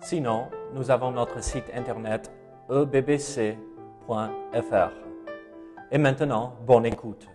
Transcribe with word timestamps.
Sinon, 0.00 0.48
nous 0.74 0.90
avons 0.90 1.10
notre 1.10 1.42
site 1.42 1.70
internet 1.74 2.32
ebbc.fr. 2.70 3.56
Et 5.90 5.98
maintenant, 5.98 6.54
bonne 6.66 6.86
écoute. 6.86 7.28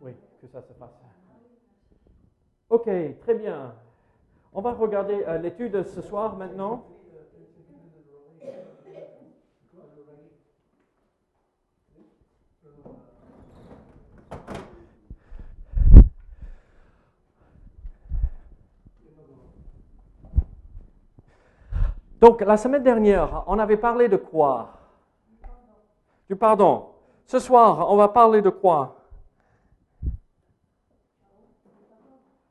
Oui, 0.00 0.12
que 0.40 0.48
ça 0.48 0.60
se 0.60 0.72
passe. 0.72 0.90
Ok, 2.68 2.88
très 3.20 3.34
bien. 3.34 3.74
On 4.52 4.60
va 4.60 4.72
regarder 4.72 5.22
euh, 5.28 5.38
l'étude 5.38 5.84
ce 5.84 6.00
soir 6.02 6.36
maintenant. 6.36 6.84
Donc, 22.26 22.40
la 22.40 22.56
semaine 22.56 22.82
dernière, 22.82 23.44
on 23.46 23.56
avait 23.56 23.76
parlé 23.76 24.08
de 24.08 24.16
quoi? 24.16 24.72
Du 26.28 26.34
pardon. 26.34 26.86
Ce 27.24 27.38
soir, 27.38 27.86
on 27.88 27.96
va 27.96 28.08
parler 28.08 28.42
de 28.42 28.50
quoi? 28.50 28.96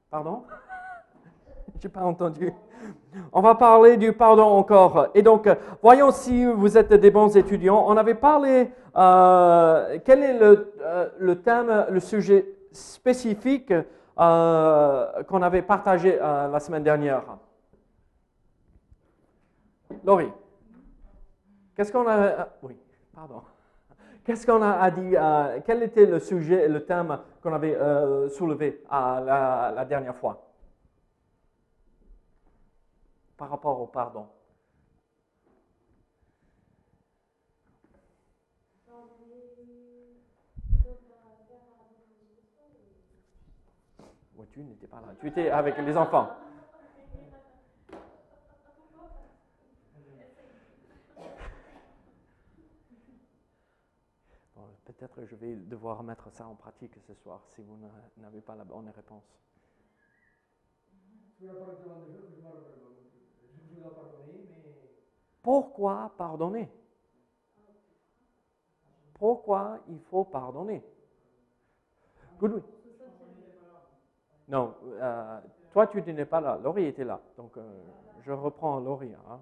Pardon? 0.10 0.44
J'ai 1.82 1.90
pas 1.90 2.04
entendu. 2.04 2.54
On 3.34 3.42
va 3.42 3.56
parler 3.56 3.98
du 3.98 4.14
pardon 4.14 4.44
encore. 4.44 5.10
Et 5.14 5.22
donc, 5.22 5.50
voyons 5.82 6.12
si 6.12 6.46
vous 6.46 6.78
êtes 6.78 6.94
des 6.94 7.12
bons 7.12 7.36
étudiants. 7.36 7.84
On 7.86 7.98
avait 7.98 8.16
parlé, 8.16 8.72
euh, 8.96 10.00
quel 10.06 10.24
est 10.24 10.40
le, 10.40 10.74
euh, 10.80 11.10
le, 11.20 11.42
thème, 11.42 11.88
le 11.90 12.00
sujet 12.00 12.46
spécifique 12.72 13.74
euh, 14.18 15.24
qu'on 15.24 15.42
avait 15.42 15.64
partagé 15.64 16.18
la 16.18 16.62
semaine 16.62 16.84
dernière 16.84 17.26
Laurie, 20.06 20.32
qu'est-ce 21.76 21.92
qu'on 21.92 22.08
a... 22.08 22.50
A 24.28 24.92
dit 24.92 25.16
euh, 25.16 25.60
Quel 25.66 25.82
était 25.84 26.06
le 26.06 26.20
sujet, 26.20 26.68
le 26.68 26.86
thème 26.86 27.20
qu'on 27.42 27.54
avait 27.54 27.76
euh, 27.76 28.30
soulevé 28.30 28.84
euh, 28.92 29.20
la, 29.22 29.72
la, 29.76 29.86
dernière 29.86 30.16
fois? 30.16 30.52
Par 33.38 33.50
rapport 33.50 33.82
au 33.82 33.88
pardon 33.88 34.28
Oui, 44.38 44.46
tu 44.52 44.60
n'étais 44.62 44.88
pas 44.88 44.98
là. 44.98 45.14
Tu 45.20 45.28
étais 45.28 45.50
avec 45.50 45.78
les 45.78 45.98
enfants. 45.98 46.30
Peut-être 54.98 55.16
que 55.16 55.26
je 55.26 55.36
vais 55.36 55.56
devoir 55.56 56.04
mettre 56.04 56.32
ça 56.32 56.48
en 56.48 56.56
pratique 56.56 56.94
ce 57.08 57.14
soir 57.16 57.42
si 57.50 57.62
vous 57.62 57.78
n'avez 58.18 58.42
pas 58.42 58.56
la 58.56 58.64
bonne 58.64 58.90
réponse. 58.90 59.24
Pourquoi 65.42 66.12
pardonner? 66.18 66.70
Pourquoi 69.14 69.80
il 69.90 70.00
faut 70.00 70.24
pardonner? 70.26 70.84
Good. 72.40 72.64
Non, 74.48 74.76
euh, 75.02 75.40
toi 75.72 75.88
tu 75.88 75.98
n'étais 76.02 76.26
pas 76.26 76.40
là, 76.42 76.58
Laurie 76.64 76.86
était 76.86 77.04
là, 77.04 77.20
donc 77.38 77.58
euh, 77.58 77.82
je 78.24 78.32
reprends 78.32 78.80
Laurie. 78.80 79.14
Hein. 79.14 79.40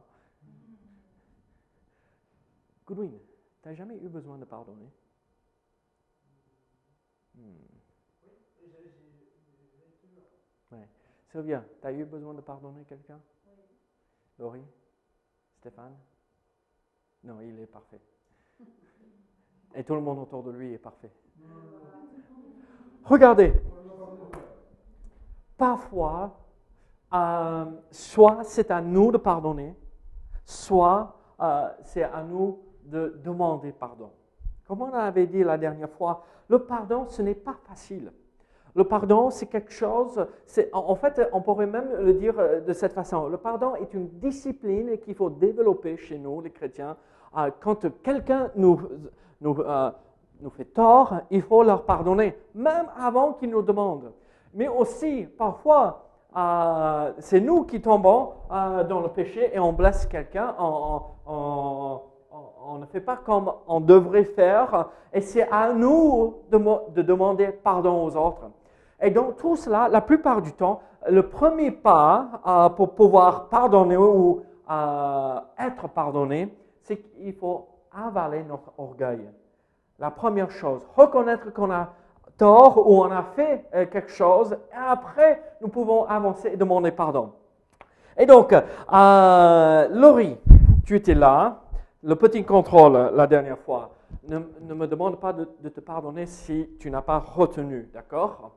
Goodwin, 2.86 3.12
tu 3.62 3.68
n'as 3.70 3.76
jamais 3.76 3.98
eu 3.98 4.08
besoin 4.10 4.38
de 4.38 4.46
pardonner? 4.46 4.90
Hmm. 7.44 7.50
Ouais. 10.72 10.88
Sylvia, 11.32 11.64
tu 11.82 11.88
as 11.88 11.92
eu 11.92 12.06
besoin 12.06 12.34
de 12.34 12.42
pardonner 12.42 12.84
quelqu'un? 12.86 13.20
Oui. 13.46 13.54
Laurie? 14.40 14.66
Stéphane? 15.60 15.96
Non, 17.24 17.42
il 17.42 17.60
est 17.60 17.68
parfait. 17.68 18.02
Et 19.76 19.84
tout 19.84 19.96
le 19.96 20.02
monde 20.02 20.20
autour 20.20 20.44
de 20.44 20.52
lui 20.52 20.74
est 20.74 20.78
parfait. 20.78 21.12
Regardez. 23.04 23.54
Parfois, 25.58 26.40
euh, 27.14 27.66
soit 27.92 28.44
c'est 28.44 28.72
à 28.72 28.82
nous 28.82 29.12
de 29.12 29.18
pardonner, 29.18 29.76
soit 30.46 31.18
euh, 31.40 31.70
c'est 31.84 32.04
à 32.04 32.24
nous 32.24 32.60
de 32.84 33.22
demander 33.24 33.72
pardon. 33.72 34.12
Comme 34.68 34.82
on 34.82 34.94
avait 34.94 35.28
dit 35.28 35.44
la 35.44 35.58
dernière 35.58 35.90
fois, 35.90 36.24
le 36.50 36.60
pardon, 36.60 37.06
ce 37.08 37.22
n'est 37.22 37.36
pas 37.36 37.56
facile. 37.68 38.12
Le 38.76 38.84
pardon, 38.84 39.30
c'est 39.30 39.46
quelque 39.46 39.72
chose, 39.72 40.26
en 40.72 40.96
fait, 40.96 41.22
on 41.32 41.42
pourrait 41.42 41.68
même 41.68 41.90
le 42.00 42.14
dire 42.14 42.34
euh, 42.40 42.60
de 42.62 42.74
cette 42.74 42.94
façon. 42.94 43.28
Le 43.28 43.38
pardon 43.38 43.76
est 43.76 43.94
une 43.94 44.08
discipline 44.20 44.98
qu'il 44.98 45.14
faut 45.14 45.30
développer 45.30 45.96
chez 45.98 46.18
nous, 46.18 46.42
les 46.42 46.50
chrétiens. 46.50 46.98
Euh, 47.38 47.52
quand 47.60 47.88
quelqu'un 48.02 48.50
nous, 48.56 48.82
nous, 49.42 49.60
euh, 49.60 49.92
nous 50.42 50.50
fait 50.50 50.66
tort, 50.66 51.20
il 51.30 51.44
faut 51.44 51.62
leur 51.62 51.84
pardonner, 51.86 52.36
même 52.56 52.88
avant 53.00 53.34
qu'ils 53.34 53.52
nous 53.52 53.62
demandent. 53.62 54.12
Mais 54.56 54.68
aussi, 54.68 55.28
parfois, 55.38 56.00
c'est 57.20 57.40
nous 57.40 57.64
qui 57.64 57.80
tombons 57.80 58.34
dans 58.50 59.02
le 59.02 59.10
péché 59.10 59.52
et 59.54 59.60
on 59.60 59.72
blesse 59.72 60.08
quelqu'un 60.08 60.56
en, 60.58 61.12
en 61.28 62.02
on 62.66 62.78
ne 62.78 62.86
fait 62.86 63.02
pas 63.02 63.18
comme 63.18 63.52
on 63.68 63.80
devrait 63.80 64.24
faire, 64.24 64.88
et 65.14 65.22
c'est 65.22 65.48
à 65.52 65.74
nous 65.74 66.36
de, 66.50 67.02
demander 67.02 67.48
pardon 67.48 68.06
aux 68.06 68.16
autres. 68.16 68.50
Et 69.02 69.12
donc 69.12 69.38
tout 69.38 69.56
cela, 69.56 69.90
la 69.90 70.02
plupart 70.02 70.42
du 70.42 70.54
temps, 70.54 70.82
le 71.10 71.24
premier 71.28 71.72
pas 71.72 72.42
euh, 72.48 72.70
pour 72.70 72.96
pouvoir 72.96 73.50
pardonner 73.50 73.98
ou 73.98 74.42
euh, 74.72 75.40
être 75.60 75.90
pardonné, 75.90 76.56
c'est 76.82 76.98
qu'il 76.98 77.34
faut 77.34 77.68
avaler 77.92 78.44
notre 78.44 78.72
orgueil. 78.78 79.30
La 80.00 80.10
première 80.10 80.52
chose, 80.52 80.82
reconnaître 80.96 81.52
qu'on 81.54 81.72
a 81.72 81.90
tort 82.38 82.90
ou 82.90 83.04
on 83.04 83.12
a 83.12 83.24
fait 83.36 83.66
euh, 83.76 83.86
quelque 83.86 84.12
chose, 84.12 84.58
et 84.72 84.90
après, 84.90 85.42
nous 85.62 85.68
pouvons 85.68 86.06
avancer 86.06 86.50
et 86.54 86.58
demander 86.58 86.92
pardon. 86.92 87.34
Et 88.18 88.26
donc, 88.26 88.54
Laurie, 88.92 90.38
tu 90.86 90.96
étais 90.96 91.16
là, 91.16 91.63
le 92.04 92.16
petit 92.16 92.44
contrôle 92.44 93.12
la 93.14 93.28
dernière 93.28 93.60
fois. 93.60 93.92
Ne, 94.28 94.40
me 94.74 94.86
demande 94.88 95.20
pas 95.20 95.34
de, 95.34 95.46
te 95.46 95.80
pardonner 95.80 96.26
si 96.26 96.70
tu 96.80 96.92
n'as 96.92 97.02
pas 97.02 97.20
retenu, 97.20 97.90
d'accord, 97.94 98.52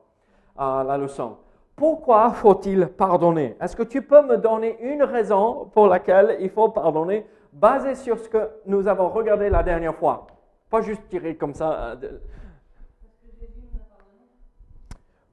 euh, 0.59 0.83
la 0.83 0.97
leçon. 0.97 1.37
Pourquoi 1.75 2.31
faut-il 2.31 2.87
pardonner? 2.87 3.55
Est-ce 3.59 3.75
que 3.75 3.83
tu 3.83 4.01
peux 4.01 4.21
me 4.23 4.37
donner 4.37 4.77
une 4.81 5.03
raison 5.03 5.69
pour 5.73 5.87
laquelle 5.87 6.37
il 6.39 6.49
faut 6.49 6.69
pardonner, 6.69 7.25
basée 7.53 7.95
sur 7.95 8.19
ce 8.19 8.29
que 8.29 8.49
nous 8.65 8.87
avons 8.87 9.09
regardé 9.09 9.49
la 9.49 9.63
dernière 9.63 9.95
fois? 9.95 10.27
Pas 10.69 10.81
juste 10.81 11.07
tirer 11.09 11.35
comme 11.35 11.53
ça. 11.53 11.95
Euh, 12.01 12.19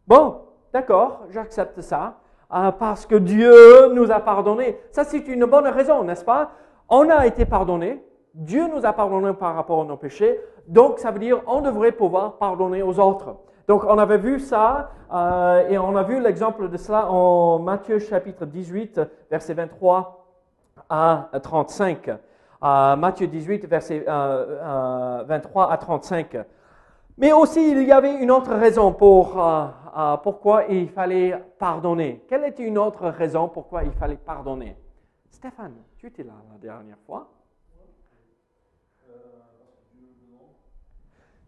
bon, 0.07 0.43
d'accord, 0.73 1.23
j'accepte 1.31 1.81
ça. 1.81 2.19
Euh, 2.53 2.71
parce 2.73 3.07
que 3.07 3.17
Dieu 3.17 3.93
nous 3.95 4.11
a 4.13 4.21
pardonné. 4.21 4.79
Ça, 4.91 5.05
c'est 5.05 5.27
une 5.27 5.47
bonne 5.47 5.67
raison, 5.67 6.05
n'est-ce 6.05 6.25
pas? 6.25 6.53
On 6.89 7.09
a 7.11 7.27
été 7.27 7.45
pardonné, 7.45 8.03
Dieu 8.35 8.67
nous 8.69 8.85
a 8.85 8.93
pardonné 8.93 9.33
par 9.33 9.55
rapport 9.55 9.83
à 9.83 9.85
nos 9.85 9.97
péchés, 9.97 10.41
donc 10.67 10.99
ça 10.99 11.11
veut 11.11 11.19
dire 11.19 11.41
on 11.47 11.61
devrait 11.61 11.93
pouvoir 11.93 12.37
pardonner 12.39 12.83
aux 12.83 12.99
autres. 12.99 13.37
Donc 13.67 13.85
on 13.85 13.97
avait 13.97 14.19
vu 14.19 14.41
ça 14.41 14.91
euh, 15.13 15.69
et 15.69 15.79
on 15.79 15.97
a 15.97 16.03
vu 16.03 16.21
l'exemple 16.21 16.69
de 16.69 16.77
cela 16.77 17.11
en 17.11 17.59
Matthieu 17.59 17.99
chapitre 17.99 18.45
18, 18.45 19.01
verset 19.31 19.55
23 19.55 20.27
à 20.91 21.29
35. 21.43 22.09
Euh, 22.09 22.97
Matthieu 22.97 23.27
18, 23.27 23.67
verset 23.67 24.05
23 24.07 25.71
à 25.73 25.77
35. 25.79 26.37
Mais 27.17 27.33
aussi, 27.33 27.71
il 27.71 27.85
y 27.85 27.93
avait 27.93 28.15
une 28.17 28.31
autre 28.31 28.53
raison 28.55 28.93
pour 28.93 29.41
euh, 29.41 30.17
pourquoi 30.23 30.65
il 30.65 30.89
fallait 30.89 31.41
pardonner. 31.59 32.25
Quelle 32.29 32.45
était 32.45 32.65
une 32.65 32.79
autre 32.79 33.09
raison 33.09 33.49
pourquoi 33.49 33.85
il 33.85 33.93
fallait 33.93 34.17
pardonner? 34.17 34.77
Stéphane, 35.31 35.77
tu 36.11 36.23
là 36.23 36.35
la 36.53 36.59
dernière 36.59 36.99
fois. 37.07 37.29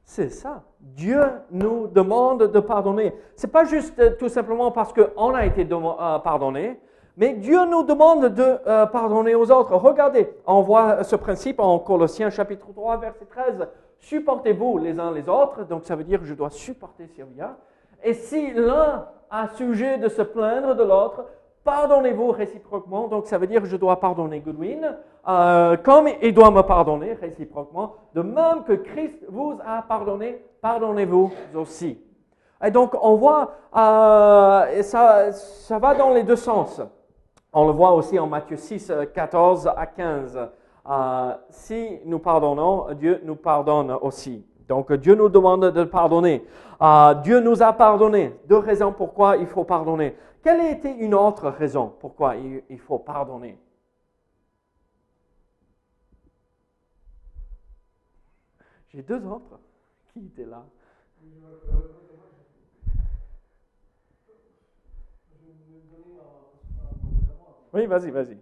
C'est 0.07 0.31
ça. 0.31 0.63
Dieu 0.81 1.21
nous 1.51 1.89
demande 1.89 2.45
de 2.45 2.61
pardonner. 2.61 3.13
Ce 3.35 3.47
n'est 3.47 3.53
pas 3.53 3.65
juste 3.65 3.99
euh, 3.99 4.15
tout 4.17 4.29
simplement 4.29 4.71
parce 4.71 4.93
qu'on 4.93 5.35
a 5.35 5.45
été 5.45 5.67
euh, 5.71 6.19
pardonné, 6.21 6.81
mais 7.17 7.33
Dieu 7.35 7.65
nous 7.67 7.83
demande 7.83 8.27
de 8.27 8.59
euh, 8.67 8.87
pardonner 8.87 9.35
aux 9.35 9.51
autres. 9.51 9.75
Regardez, 9.75 10.31
on 10.47 10.63
voit 10.63 11.03
ce 11.03 11.17
principe 11.17 11.59
en 11.59 11.81
Colossiens 11.81 12.31
chapitre 12.31 12.69
3, 12.73 12.99
verset 12.99 13.25
13. 13.25 13.69
Supportez-vous 13.99 14.79
les 14.79 14.99
uns 14.99 15.11
les 15.11 15.29
autres. 15.29 15.65
Donc 15.65 15.85
ça 15.85 15.97
veut 15.97 16.05
dire 16.05 16.21
je 16.23 16.35
dois 16.35 16.51
supporter 16.51 17.09
Sylvia. 17.09 17.57
Et 18.05 18.15
si 18.15 18.53
l'un 18.53 19.09
a 19.29 19.49
sujet 19.49 19.99
de 19.99 20.09
se 20.09 20.23
plaindre 20.23 20.77
de 20.77 20.85
l'autre, 20.85 21.25
pardonnez-vous 21.67 22.31
réciproquement. 22.31 23.09
Donc 23.09 23.27
ça 23.27 23.37
veut 23.37 23.47
dire 23.47 23.61
que 23.61 23.67
je 23.67 23.77
dois 23.77 24.01
pardonner 24.01 24.41
Goodwin, 24.41 24.97
euh, 25.29 25.77
comme 25.77 26.09
il 26.23 26.33
doit 26.33 26.51
me 26.51 26.63
pardonner 26.63 27.13
réciproquement. 27.13 27.97
De 28.15 28.23
même 28.23 28.63
que 28.65 28.73
Christ 28.73 29.27
vous 29.29 29.59
a 29.67 29.83
pardonné, 29.83 30.43
pardonnez-vous 30.63 31.33
aussi. 31.55 32.01
Et 32.65 32.71
donc 32.71 32.95
on 33.03 33.17
voit, 33.17 33.51
euh, 33.77 34.83
ça, 34.83 35.79
va 35.79 35.95
dans 35.95 36.11
les 36.15 36.23
deux 36.23 36.37
sens. 36.37 36.81
On 37.53 37.67
le 37.67 37.73
voit 37.73 37.93
aussi 37.93 38.19
en 38.19 38.27
Matthieu 38.27 38.57
6, 38.57 38.93
14 39.13 39.71
à 39.77 39.87
15. 39.87 40.49
Euh, 40.89 41.35
si 41.51 41.99
nous 42.05 42.21
pardonnons, 42.21 42.93
Dieu 42.95 43.21
nous 43.25 43.37
pardonne 43.37 43.91
aussi. 44.01 44.47
Donc 44.69 44.93
Dieu 44.93 45.15
nous 45.15 45.29
demande 45.29 45.71
de 45.71 45.85
pardonner. 45.85 46.45
Euh, 46.83 47.15
Dieu 47.15 47.41
nous 47.41 47.63
a 47.63 47.73
pardonné. 47.73 48.35
Deux 48.47 48.59
raisons 48.59 48.93
pourquoi 48.93 49.37
il 49.37 49.47
faut 49.47 49.65
pardonner. 49.65 50.17
Quelle 50.43 50.65
était 50.77 50.95
une 50.97 51.15
autre 51.15 51.49
raison 51.49 51.95
pourquoi 52.01 52.37
il, 52.37 52.79
faut 52.79 52.99
pardonner? 52.99 53.59
J'ai 58.89 59.03
deux 59.03 59.25
autres 59.27 59.59
qui 60.13 60.27
étaient 60.27 60.45
là. 60.45 60.65
Oui, 67.73 67.87
vas-y, 67.87 68.11
vas-y. 68.11 68.39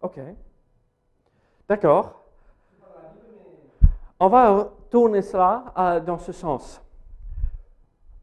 Ok. 0.00 0.20
D'accord. 1.68 2.24
On 4.20 4.28
va 4.28 4.70
tourner 4.90 5.22
cela 5.22 5.72
euh, 5.76 6.00
dans 6.00 6.18
ce 6.18 6.32
sens. 6.32 6.80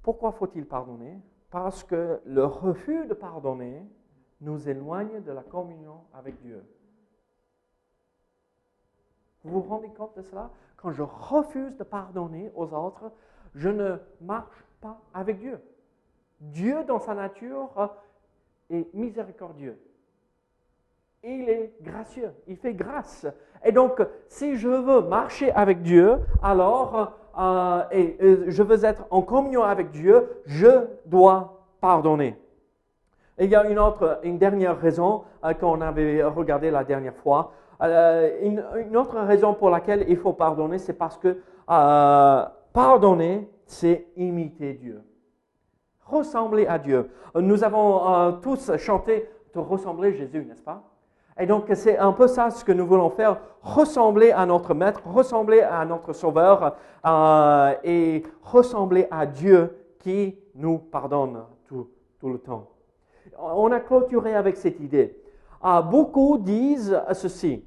Pourquoi 0.02 0.32
faut-il 0.32 0.66
pardonner? 0.66 1.20
Parce 1.50 1.84
que 1.84 2.22
le 2.26 2.46
refus 2.46 3.06
de 3.08 3.14
pardonner 3.14 3.86
nous 4.42 4.68
éloigne 4.70 5.22
de 5.22 5.32
la 5.32 5.44
communion 5.44 6.02
avec 6.14 6.40
Dieu. 6.42 6.64
Vous 9.44 9.62
vous 9.62 9.70
rendez 9.70 9.90
compte 9.90 10.18
de 10.18 10.22
cela? 10.22 10.50
Quand 10.78 10.92
je 10.92 11.04
refuse 11.04 11.78
de 11.78 11.84
pardonner 11.84 12.52
aux 12.56 12.74
autres, 12.74 13.12
je 13.54 13.70
ne 13.70 13.98
marche 14.22 14.66
pas 14.82 15.00
avec 15.14 15.40
Dieu. 15.40 15.62
Dieu, 16.40 16.84
dans 16.84 17.00
sa 17.00 17.14
nature, 17.14 17.96
est 18.70 18.94
miséricordieux 18.94 19.80
il 21.26 21.50
est 21.50 21.74
gracieux, 21.82 22.32
il 22.48 22.56
fait 22.56 22.74
grâce. 22.74 23.26
Et 23.64 23.72
donc, 23.72 24.00
si 24.28 24.56
je 24.56 24.68
veux 24.68 25.02
marcher 25.02 25.52
avec 25.52 25.82
Dieu, 25.82 26.20
alors, 26.44 27.14
euh, 27.40 27.84
et, 27.92 28.18
je 28.48 28.64
veux 28.64 28.86
être 28.86 29.06
en 29.10 29.24
communion 29.24 29.64
avec 29.64 29.90
Dieu, 29.90 30.42
je 30.46 30.86
dois 31.06 31.66
pardonner. 31.82 32.38
il 33.40 33.50
y 33.50 33.56
a 33.56 33.68
une 33.68 33.80
autre, 33.80 34.20
une 34.24 34.38
dernière 34.38 34.80
raison 34.80 35.24
euh, 35.44 35.54
qu'on 35.54 35.82
avait 35.82 36.24
regardé 36.24 36.70
la 36.70 36.84
dernière 36.84 37.16
fois. 37.16 37.52
Euh, 37.82 38.30
une, 38.44 38.96
autre 38.96 39.18
raison 39.20 39.54
pour 39.56 39.70
laquelle 39.70 40.06
il 40.08 40.18
faut 40.18 40.34
pardonner, 40.34 40.78
c'est 40.78 40.94
parce 40.94 41.18
que 41.18 41.40
pardonner, 42.72 43.50
c'est 43.66 44.08
imiter 44.16 44.74
Dieu. 44.74 45.02
Ressembler 46.06 46.68
à 46.68 46.78
Dieu. 46.78 47.10
Nous 47.34 47.64
avons 47.64 48.34
tous 48.44 48.78
chanté 48.78 49.28
de 49.56 49.60
ressembler 49.60 50.14
Jésus, 50.14 50.46
n'est-ce 50.46 50.62
pas? 50.62 50.84
Et 51.38 51.46
donc, 51.46 51.66
c'est 51.74 51.98
un 51.98 52.14
peu 52.14 52.28
ça 52.28 52.50
ce 52.50 52.64
que 52.64 52.72
nous 52.72 52.86
voulons 52.86 53.10
faire, 53.10 53.40
ressembler 53.62 54.32
à 54.32 54.46
notre 54.46 54.74
Maître, 54.74 55.02
ressembler 55.06 55.60
à 55.60 55.84
notre 55.84 56.14
Sauveur 56.14 56.76
euh, 57.06 57.74
et 57.84 58.24
ressembler 58.42 59.08
à 59.12 59.26
Dieu 59.26 59.76
qui 60.00 60.38
nous 60.56 60.78
pardonne 60.78 61.44
tout, 61.68 61.90
le 62.24 62.40
temps. 62.40 62.70
On 63.38 63.72
a 63.72 63.80
clôturé 63.82 64.34
avec 64.34 64.56
cette 64.56 64.80
idée. 64.80 65.16
Euh, 65.64 65.82
beaucoup 65.82 66.38
disent 66.38 67.00
ceci. 67.14 67.64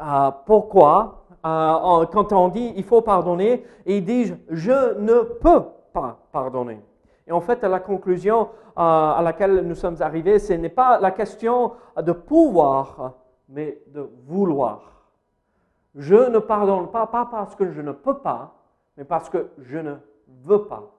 Euh, 0.00 0.30
pourquoi? 0.46 1.26
Quand 1.42 2.32
on 2.32 2.48
dit 2.48 2.72
il 2.74 2.82
faut 2.82 3.00
pardonner, 3.00 3.64
ils 3.86 4.04
disent 4.04 4.36
je 4.50 4.98
ne 4.98 5.20
peux 5.20 5.62
pas 5.92 6.18
pardonner. 6.32 6.80
Et 7.28 7.32
en 7.32 7.42
fait, 7.42 7.62
la 7.62 7.78
conclusion 7.78 8.48
euh, 8.78 8.80
à 8.80 9.20
laquelle 9.22 9.60
nous 9.60 9.74
sommes 9.74 10.00
arrivés, 10.00 10.38
ce 10.38 10.54
n'est 10.54 10.70
pas 10.70 10.98
la 10.98 11.10
question 11.10 11.72
de 12.00 12.12
pouvoir, 12.12 13.16
mais 13.50 13.82
de 13.88 14.08
vouloir. 14.26 15.02
Je 15.94 16.14
ne 16.30 16.38
pardonne 16.38 16.90
pas, 16.90 17.06
pas 17.06 17.28
parce 17.30 17.54
que 17.54 17.70
je 17.70 17.82
ne 17.82 17.92
peux 17.92 18.16
pas, 18.18 18.54
mais 18.96 19.04
parce 19.04 19.28
que 19.28 19.50
je 19.58 19.76
ne 19.78 19.96
veux 20.42 20.64
pas. 20.64 20.90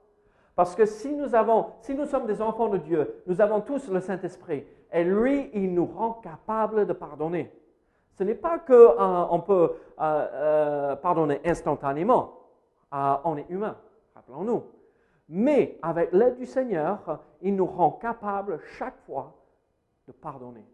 Parce 0.56 0.76
que 0.76 0.86
si 0.86 1.16
nous 1.16 1.34
avons, 1.34 1.68
si 1.82 1.96
nous 1.96 2.06
sommes 2.06 2.28
des 2.28 2.44
enfants 2.44 2.68
de 2.70 2.78
Dieu, 2.78 3.24
nous 3.26 3.42
avons 3.42 3.62
tous 3.62 3.90
le 3.90 4.00
Saint-Esprit, 4.00 4.66
et 4.92 5.04
lui, 5.04 5.50
il 5.54 5.74
nous 5.74 5.86
rend 5.86 6.14
capables 6.14 6.86
de 6.86 6.94
pardonner. 6.94 7.52
Ce 8.14 8.24
n'est 8.24 8.36
pas 8.36 8.60
qu'on 8.60 8.74
euh, 8.74 9.38
peut 9.40 9.72
euh, 10.00 10.96
pardonner 10.98 11.42
instantanément. 11.44 12.34
on 12.92 13.38
est 13.38 13.50
humain, 13.50 13.78
rappelons-nous. 14.14 14.64
Mais 15.30 15.78
avec 15.84 16.12
l'aide 16.12 16.38
du 16.38 16.48
Seigneur, 16.48 17.20
il 17.42 17.56
nous 17.56 17.68
rend 17.68 17.92
capables 17.92 18.60
chaque 18.78 18.98
fois 19.06 19.36
de 20.08 20.12
pardonner, 20.12 20.66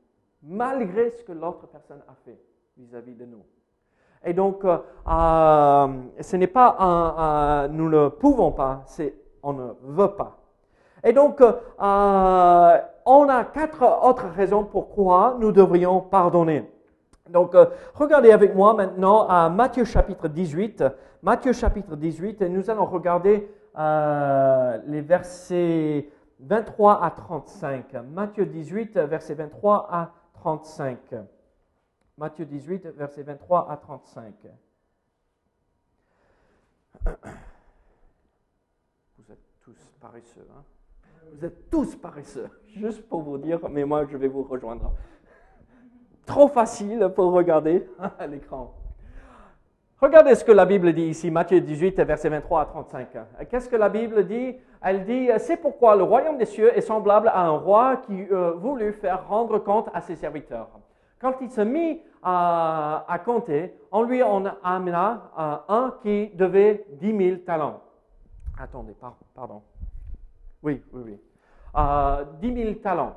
malgré 0.41 1.11
ce 1.11 1.23
que 1.23 1.33
l'autre 1.33 1.67
personne 1.67 2.01
a 2.07 2.15
fait 2.23 2.39
vis-à-vis 2.77 3.15
de 3.15 3.25
nous. 3.25 3.43
Et 4.23 4.33
donc, 4.33 4.63
euh, 4.63 4.77
euh, 5.07 5.87
ce 6.21 6.37
n'est 6.37 6.47
pas 6.47 7.67
nous 7.69 7.89
ne 7.89 8.07
pouvons 8.07 8.51
pas, 8.51 8.83
c'est 8.85 9.13
on 9.43 9.53
ne 9.53 9.73
veut 9.83 10.15
pas. 10.15 10.37
Et 11.03 11.11
donc, 11.11 11.41
euh, 11.41 11.51
on 13.05 13.29
a 13.29 13.43
quatre 13.43 14.07
autres 14.07 14.27
raisons 14.29 14.63
pourquoi 14.63 15.35
nous 15.39 15.51
devrions 15.51 15.99
pardonner. 15.99 16.71
Donc, 17.29 17.55
regardez 17.93 18.31
avec 18.31 18.55
moi 18.55 18.73
maintenant 18.73 19.27
à 19.27 19.49
Matthieu 19.49 19.83
chapitre 19.83 20.29
18. 20.29 20.83
Matthieu 21.21 21.53
chapitre 21.53 21.95
18, 21.95 22.41
et 22.41 22.49
nous 22.49 22.69
allons 22.69 22.85
regarder 22.85 23.49
euh, 23.77 24.77
les 24.87 25.01
versets 25.01 26.09
23 26.39 27.03
à 27.03 27.11
35. 27.11 27.93
Matthieu 27.93 28.45
18, 28.45 28.97
versets 28.99 29.35
23 29.35 29.87
à 29.91 30.13
35. 30.33 31.15
Matthieu 32.17 32.45
18, 32.45 32.87
versets 32.87 33.23
23 33.23 33.71
à 33.71 33.77
35. 33.77 34.33
Vous 39.17 39.31
êtes 39.31 39.39
tous 39.61 39.91
paresseux. 39.99 40.47
Hein? 40.55 40.63
Vous 41.33 41.45
êtes 41.45 41.69
tous 41.69 41.95
paresseux. 41.95 42.49
Juste 42.75 43.07
pour 43.07 43.21
vous 43.21 43.37
dire, 43.37 43.67
mais 43.69 43.83
moi 43.83 44.05
je 44.05 44.17
vais 44.17 44.27
vous 44.27 44.43
rejoindre. 44.43 44.93
Trop 46.25 46.47
facile 46.47 47.11
pour 47.15 47.33
regarder 47.33 47.87
à 48.19 48.27
l'écran. 48.27 48.73
Regardez 50.01 50.35
ce 50.35 50.43
que 50.43 50.51
la 50.51 50.65
Bible 50.65 50.91
dit 50.91 51.03
ici, 51.05 51.31
Matthieu 51.31 51.61
18, 51.61 52.01
versets 52.01 52.27
23 52.27 52.61
à 52.61 52.65
35. 52.65 53.07
Qu'est-ce 53.49 53.69
que 53.69 53.77
la 53.77 53.87
Bible 53.87 54.27
dit? 54.27 54.57
Elle 54.81 55.05
dit, 55.05 55.29
c'est 55.37 55.55
pourquoi 55.55 55.95
le 55.95 56.03
royaume 56.03 56.37
des 56.37 56.45
cieux 56.45 56.77
est 56.77 56.81
semblable 56.81 57.29
à 57.29 57.45
un 57.45 57.57
roi 57.57 58.01
qui 58.05 58.27
euh, 58.29 58.51
voulut 58.51 58.91
faire 58.91 59.25
rendre 59.27 59.57
compte 59.59 59.89
à 59.93 60.01
ses 60.01 60.17
serviteurs. 60.17 60.67
Quand 61.19 61.35
il 61.39 61.49
se 61.49 61.61
mit 61.61 62.01
à, 62.21 63.19
compter, 63.23 63.73
on 63.89 64.03
lui 64.03 64.21
en 64.21 64.43
amena 64.63 65.31
euh, 65.39 65.55
un 65.69 65.95
qui 66.03 66.29
devait 66.33 66.85
10 66.99 67.17
000 67.17 67.37
talents. 67.45 67.81
Attendez, 68.59 68.95
pardon. 69.33 69.61
Oui, 70.61 70.83
oui, 70.91 71.01
oui. 71.05 71.19
Euh, 71.77 72.25
10 72.41 72.53
000 72.53 72.73
talents. 72.75 73.15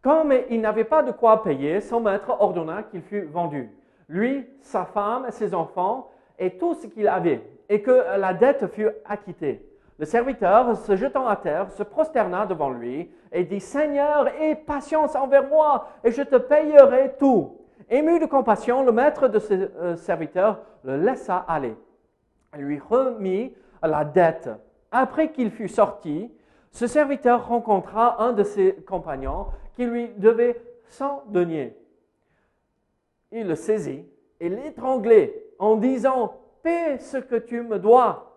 Comme 0.00 0.32
il 0.48 0.60
n'avait 0.60 0.84
pas 0.84 1.02
de 1.02 1.10
quoi 1.10 1.42
payer, 1.42 1.80
son 1.80 2.00
maître 2.00 2.36
ordonna 2.38 2.84
qu'il 2.84 3.02
fût 3.02 3.22
vendu 3.22 3.68
lui, 4.08 4.46
sa 4.60 4.84
femme, 4.84 5.26
ses 5.30 5.54
enfants 5.54 6.10
et 6.38 6.56
tout 6.56 6.74
ce 6.74 6.86
qu'il 6.86 7.08
avait, 7.08 7.42
et 7.68 7.82
que 7.82 8.18
la 8.18 8.34
dette 8.34 8.66
fut 8.68 8.88
acquittée. 9.04 9.66
Le 9.98 10.04
serviteur, 10.04 10.76
se 10.76 10.96
jetant 10.96 11.26
à 11.26 11.36
terre, 11.36 11.70
se 11.70 11.84
prosterna 11.84 12.46
devant 12.46 12.70
lui 12.70 13.10
et 13.30 13.44
dit, 13.44 13.60
Seigneur, 13.60 14.26
aie 14.40 14.56
patience 14.56 15.14
envers 15.14 15.46
moi 15.46 15.88
et 16.02 16.10
je 16.10 16.22
te 16.22 16.36
payerai 16.36 17.14
tout. 17.18 17.58
Ému 17.88 18.18
de 18.18 18.26
compassion, 18.26 18.84
le 18.84 18.90
maître 18.90 19.28
de 19.28 19.38
ce 19.38 19.54
euh, 19.54 19.96
serviteur 19.96 20.60
le 20.82 20.96
laissa 20.96 21.36
aller. 21.36 21.76
Il 22.56 22.62
lui 22.62 22.78
remit 22.78 23.54
la 23.82 24.04
dette. 24.04 24.50
Après 24.90 25.30
qu'il 25.30 25.50
fut 25.50 25.68
sorti, 25.68 26.30
ce 26.70 26.86
serviteur 26.86 27.46
rencontra 27.46 28.22
un 28.22 28.32
de 28.32 28.42
ses 28.42 28.74
compagnons 28.86 29.46
qui 29.74 29.84
lui 29.84 30.08
devait 30.16 30.60
100 30.88 31.24
deniers. 31.28 31.76
Il 33.36 33.48
le 33.48 33.56
saisit 33.56 34.08
et 34.38 34.48
l'étranglait 34.48 35.34
en 35.58 35.74
disant 35.74 36.34
Paie 36.62 36.98
ce 36.98 37.18
que 37.18 37.34
tu 37.34 37.62
me 37.62 37.80
dois. 37.80 38.30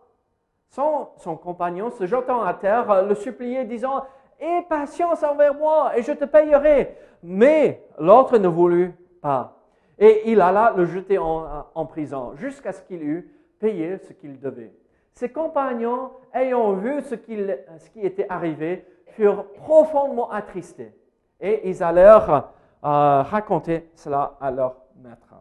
Son, 0.70 1.38
compagnon, 1.38 1.92
se 1.92 2.08
jetant 2.08 2.42
à 2.42 2.54
terre, 2.56 3.04
le 3.04 3.14
suppliait, 3.14 3.64
disant 3.64 4.04
Aie 4.40 4.66
patience 4.68 5.22
envers 5.22 5.54
moi 5.54 5.96
et 5.96 6.02
je 6.02 6.12
te 6.14 6.26
payerai. 6.26 6.98
Mais 7.22 7.86
l'autre 8.00 8.40
ne 8.40 8.48
voulut 8.48 8.92
pas. 9.22 9.54
Et 10.00 10.32
il 10.32 10.42
alla 10.42 10.74
le 10.76 10.86
jeter 10.86 11.20
en, 11.20 11.86
prison 11.86 12.36
jusqu'à 12.36 12.72
ce 12.72 12.82
qu'il 12.82 13.04
eût 13.04 13.32
payé 13.60 14.00
ce 14.00 14.14
qu'il 14.14 14.40
devait. 14.40 14.74
Ses 15.14 15.30
compagnons, 15.30 16.12
ayant 16.34 16.74
vu 16.74 17.02
ce, 17.02 17.16
qui 17.16 18.02
était 18.02 18.28
arrivé, 18.30 18.84
furent 19.10 19.46
profondément 19.54 20.30
attristés. 20.32 20.92
Et 21.40 21.70
ils 21.70 21.84
allèrent 21.84 22.50
euh, 22.84 23.22
raconter 23.24 23.90
cela 23.96 24.38
à 24.40 24.52
leur 24.52 24.87
maître. 24.98 25.34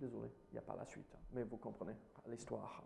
Désolé, 0.00 0.28
il 0.50 0.54
n'y 0.54 0.58
a 0.58 0.62
pas 0.62 0.76
la 0.76 0.84
suite, 0.84 1.14
mais 1.32 1.42
vous 1.44 1.56
comprenez 1.56 1.94
l'histoire. 2.26 2.82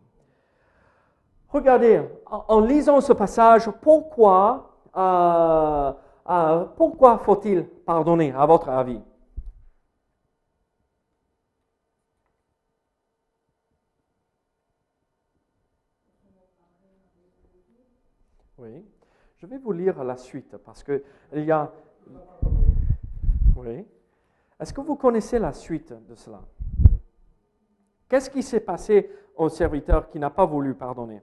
Regardez, 1.49 2.03
en, 2.26 2.61
lisant 2.61 3.00
ce 3.00 3.12
passage, 3.12 3.71
pourquoi, 3.81 4.79
euh, 4.97 5.93
euh, 6.29 6.65
pourquoi 6.76 7.19
faut-il 7.19 7.65
pardonner, 7.65 8.33
à 8.33 8.45
votre 8.45 8.69
avis? 8.69 9.00
Oui. 18.59 18.85
Je 19.38 19.47
vais 19.47 19.59
vous 19.59 19.73
lire 19.73 20.03
la 20.03 20.17
suite 20.17 20.57
parce 20.59 20.83
que 20.83 21.03
il 21.33 21.45
y 21.45 21.53
a. 21.53 21.71
Oui. 23.55 23.87
Est-ce 24.59 24.73
que 24.73 24.81
vous 24.81 24.97
connaissez 24.97 25.39
la 25.39 25.53
suite 25.53 25.93
de 26.09 26.15
cela? 26.15 26.41
Qu'est-ce 28.09 28.31
qui 28.31 28.43
s'est 28.43 28.61
passé 28.61 29.11
au 29.37 29.49
serviteur 29.49 30.09
qui 30.09 30.19
n'a 30.19 30.31
pas 30.31 30.47
voulu 30.47 30.75
pardonner? 30.75 31.21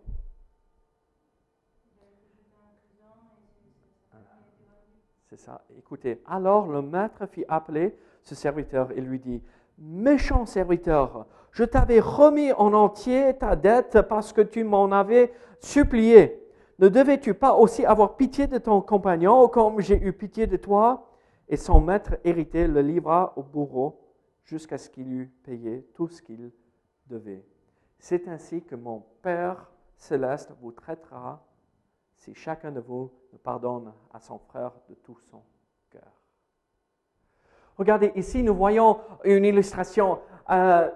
C'est 5.30 5.40
ça. 5.40 5.64
Écoutez, 5.78 6.22
alors 6.28 6.68
le 6.68 6.84
maître 6.84 7.26
fit 7.26 7.44
appeler 7.48 7.98
ce 8.22 8.36
serviteur 8.36 8.92
et 8.92 9.02
lui 9.02 9.20
dit, 9.20 9.42
Méchant 9.80 10.46
serviteur, 10.46 11.26
je 11.52 11.64
t'avais 11.64 12.00
remis 12.00 12.52
en 12.54 12.74
entier 12.74 13.36
ta 13.38 13.56
dette 13.56 14.02
parce 14.04 14.32
que 14.32 14.42
tu 14.42 14.64
m'en 14.64 14.92
avais 14.92 15.34
supplié. 15.60 16.40
Ne 16.78 16.90
devais-tu 16.90 17.34
pas 17.34 17.56
aussi 17.56 17.84
avoir 17.86 18.16
pitié 18.16 18.46
de 18.46 18.60
ton 18.60 18.82
compagnon 18.82 19.48
comme 19.48 19.80
j'ai 19.80 20.00
eu 20.00 20.14
pitié 20.14 20.46
de 20.46 20.58
toi? 20.58 21.08
Et 21.50 21.58
son 21.58 21.82
maître 21.82 22.16
hérité 22.24 22.68
le 22.68 22.82
livra 22.82 23.34
au 23.36 23.44
bourreau 23.44 24.00
jusqu'à 24.44 24.78
ce 24.78 24.90
qu'il 24.90 25.12
eût 25.12 25.34
payé 25.44 25.88
tout 25.94 26.08
ce 26.08 26.22
qu'il 26.22 26.52
devait. 27.08 27.46
C'est 28.00 28.28
ainsi 28.28 28.64
que 28.64 28.76
mon 28.76 29.04
Père 29.22 29.72
céleste 29.98 30.52
vous 30.62 30.72
traitera 30.72 31.46
si 32.16 32.34
chacun 32.34 32.72
de 32.72 32.80
vous 32.80 33.12
pardonne 33.44 33.94
à 34.14 34.20
son 34.20 34.40
frère 34.40 34.72
de 34.90 34.96
tout 34.96 35.18
son 35.30 35.42
cœur. 35.90 36.12
Regardez, 37.78 38.12
ici 38.16 38.44
nous 38.44 38.56
voyons 38.56 39.00
une 39.24 39.46
illustration 39.46 40.20
euh, 40.50 40.90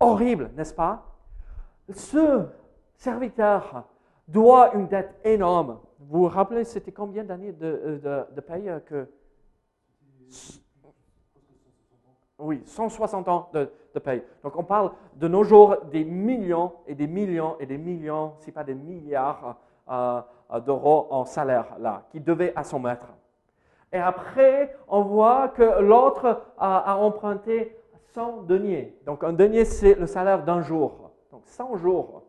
horrible, 0.00 0.50
n'est-ce 0.56 0.74
pas? 0.74 1.04
Ce 1.90 2.46
serviteur 2.94 3.84
doit 4.28 4.74
une 4.74 4.86
dette 4.86 5.18
énorme. 5.24 5.78
Vous 5.98 6.22
vous 6.22 6.28
rappelez, 6.28 6.64
c'était 6.64 6.92
combien 6.92 7.24
d'années 7.24 7.52
de, 7.52 8.00
euh, 8.04 8.24
de, 8.30 8.40
paye 8.40 8.70
que... 8.86 9.08
Oui, 12.38 12.62
160 12.66 13.28
ans 13.28 13.48
de, 13.52 13.70
de, 13.94 13.98
paye. 14.00 14.22
Donc 14.42 14.56
on 14.56 14.64
parle 14.64 14.90
de 15.14 15.28
nos 15.28 15.44
jours 15.44 15.76
des 15.92 16.04
millions 16.04 16.72
et 16.86 16.94
des 16.94 17.06
millions 17.06 17.56
et 17.60 17.66
des 17.66 17.78
millions, 17.78 18.32
si 18.40 18.50
pas 18.50 18.64
des 18.64 18.74
milliards 18.74 19.58
euh, 19.88 20.20
d'euros 20.66 21.06
en 21.10 21.24
salaire 21.24 21.76
là, 21.78 22.04
qui 22.10 22.20
devait 22.20 22.52
à 22.56 22.64
son 22.64 22.80
maître. 22.80 23.06
Et 23.92 23.98
après, 23.98 24.74
on 24.88 25.02
voit 25.02 25.48
que 25.48 25.80
l'autre 25.80 26.42
a, 26.58 26.78
a, 26.78 26.96
emprunté 26.96 27.76
100 28.14 28.42
deniers. 28.42 28.98
Donc 29.06 29.22
un 29.22 29.32
denier, 29.32 29.64
c'est 29.64 29.94
le 29.94 30.06
salaire 30.06 30.42
d'un 30.42 30.62
jour. 30.62 31.10
Donc 31.30 31.42
100 31.46 31.76
jours. 31.76 32.22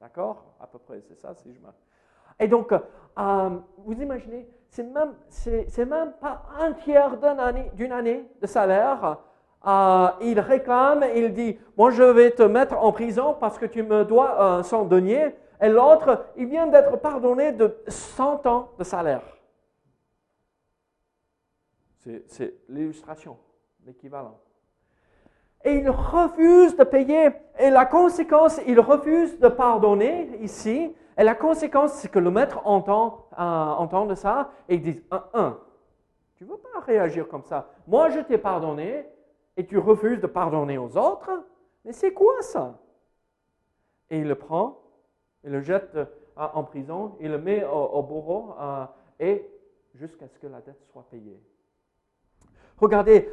D'accord? 0.00 0.44
À 0.60 0.66
peu 0.66 0.78
près, 0.78 1.00
c'est 1.00 1.16
ça, 1.16 1.34
si 1.34 1.52
je 1.52 1.58
me... 1.58 1.66
Et 2.38 2.48
donc, 2.48 2.72
euh, 2.72 3.50
vous 3.78 4.00
imaginez, 4.00 4.46
c'est 4.70 4.82
même, 4.82 5.14
c'est, 5.28 5.84
même 5.84 6.12
pas 6.20 6.42
un 6.58 6.72
tiers 6.72 7.16
d'une 7.74 7.92
année, 7.92 8.24
de 8.40 8.46
salaire. 8.46 9.18
Euh, 9.66 10.08
il 10.20 10.38
réclame, 10.38 11.04
il 11.14 11.32
dit, 11.32 11.58
moi 11.76 11.90
je 11.90 12.02
vais 12.02 12.30
te 12.30 12.42
mettre 12.42 12.76
en 12.76 12.92
prison 12.92 13.36
parce 13.38 13.58
que 13.58 13.66
tu 13.66 13.82
me 13.82 14.04
dois 14.04 14.42
un 14.42 14.62
cent 14.62 14.84
deniers. 14.84 15.34
Et 15.60 15.68
l'autre, 15.68 16.26
il 16.36 16.46
vient 16.46 16.66
d'être 16.66 16.96
pardonné 16.98 17.52
de 17.52 17.78
100 17.88 18.46
ans 18.46 18.72
de 18.78 18.84
salaire. 18.84 19.22
C'est 22.26 22.54
l'illustration, 22.68 23.38
l'équivalent 23.84 24.38
et 25.66 25.78
il 25.78 25.90
refuse 25.90 26.76
de 26.76 26.84
payer. 26.84 27.30
Et 27.58 27.70
la 27.70 27.84
conséquence, 27.84 28.60
il 28.66 28.78
refuse 28.80 29.38
de 29.38 29.48
pardonner 29.48 30.38
ici. 30.40 30.94
Et 31.18 31.24
la 31.24 31.34
conséquence, 31.34 31.92
c'est 31.92 32.08
que 32.08 32.18
le 32.18 32.30
maître 32.30 32.60
entend, 32.66 33.28
euh, 33.32 33.42
entend 33.42 34.06
de 34.06 34.14
ça 34.14 34.50
et 34.68 34.74
il 34.74 34.82
dit, 34.82 35.02
un, 35.10 35.24
un, 35.34 35.58
tu 36.36 36.44
ne 36.44 36.50
veux 36.50 36.58
pas 36.58 36.80
réagir 36.80 37.26
comme 37.28 37.44
ça. 37.44 37.70
Moi, 37.86 38.10
je 38.10 38.20
t'ai 38.20 38.36
pardonné 38.36 39.06
et 39.56 39.66
tu 39.66 39.78
refuses 39.78 40.20
de 40.20 40.26
pardonner 40.26 40.76
aux 40.76 40.96
autres. 40.96 41.30
Mais 41.84 41.92
c'est 41.92 42.12
quoi 42.12 42.42
ça? 42.42 42.78
Et 44.10 44.18
il 44.18 44.28
le 44.28 44.34
prend, 44.34 44.82
il 45.44 45.52
le 45.52 45.60
jette 45.60 45.94
euh, 45.94 46.04
en 46.36 46.64
prison, 46.64 47.16
il 47.20 47.30
le 47.30 47.38
met 47.38 47.64
au, 47.64 48.02
bourreau 48.02 48.54
euh, 48.60 48.84
et 49.18 49.50
jusqu'à 49.94 50.28
ce 50.28 50.38
que 50.38 50.46
la 50.46 50.60
dette 50.60 50.84
soit 50.92 51.06
payée. 51.10 51.40
Regardez, 52.76 53.30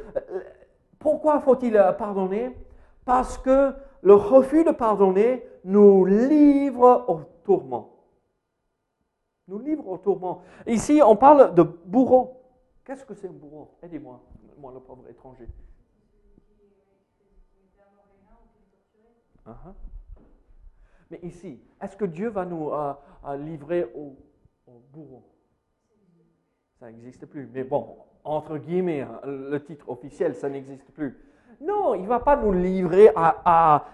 pourquoi 0.98 1.40
faut-il 1.40 1.74
pardonner? 1.98 2.56
Parce 3.04 3.36
que 3.36 3.74
le 4.04 4.14
refus 4.14 4.64
de 4.64 4.70
pardonner 4.70 5.42
nous 5.64 6.04
livre 6.04 7.06
au 7.08 7.20
tourment. 7.42 7.90
Nous 9.48 9.58
livre 9.58 9.88
au 9.88 9.98
tourment. 9.98 10.42
Ici, 10.66 11.00
on 11.04 11.16
parle 11.16 11.54
de 11.54 11.62
bourreau. 11.62 12.40
Qu'est-ce 12.84 13.04
que 13.04 13.14
c'est 13.14 13.28
un 13.28 13.32
bourreau? 13.32 13.76
Aidez-moi, 13.82 14.20
moi 14.58 14.72
le 14.72 14.80
pauvre 14.80 15.08
étranger. 15.08 15.48
Uh-huh. 19.46 19.74
Mais 21.10 21.20
ici, 21.22 21.60
est-ce 21.80 21.96
que 21.96 22.04
Dieu 22.04 22.28
va 22.28 22.44
nous 22.44 22.70
euh, 22.70 22.92
euh, 23.26 23.36
livrer 23.36 23.90
au, 23.94 24.16
au 24.66 24.82
bourreau? 24.92 25.22
Ça 26.78 26.90
n'existe 26.90 27.26
plus. 27.26 27.48
Mais 27.52 27.64
bon, 27.64 27.98
entre 28.22 28.58
guillemets, 28.58 29.02
hein, 29.02 29.20
le 29.24 29.58
titre 29.62 29.88
officiel, 29.88 30.34
ça 30.34 30.48
n'existe 30.48 30.90
plus. 30.92 31.18
Non, 31.60 31.94
il 31.94 32.02
ne 32.02 32.08
va 32.08 32.20
pas 32.20 32.36
nous 32.36 32.52
livrer 32.52 33.10
à, 33.14 33.84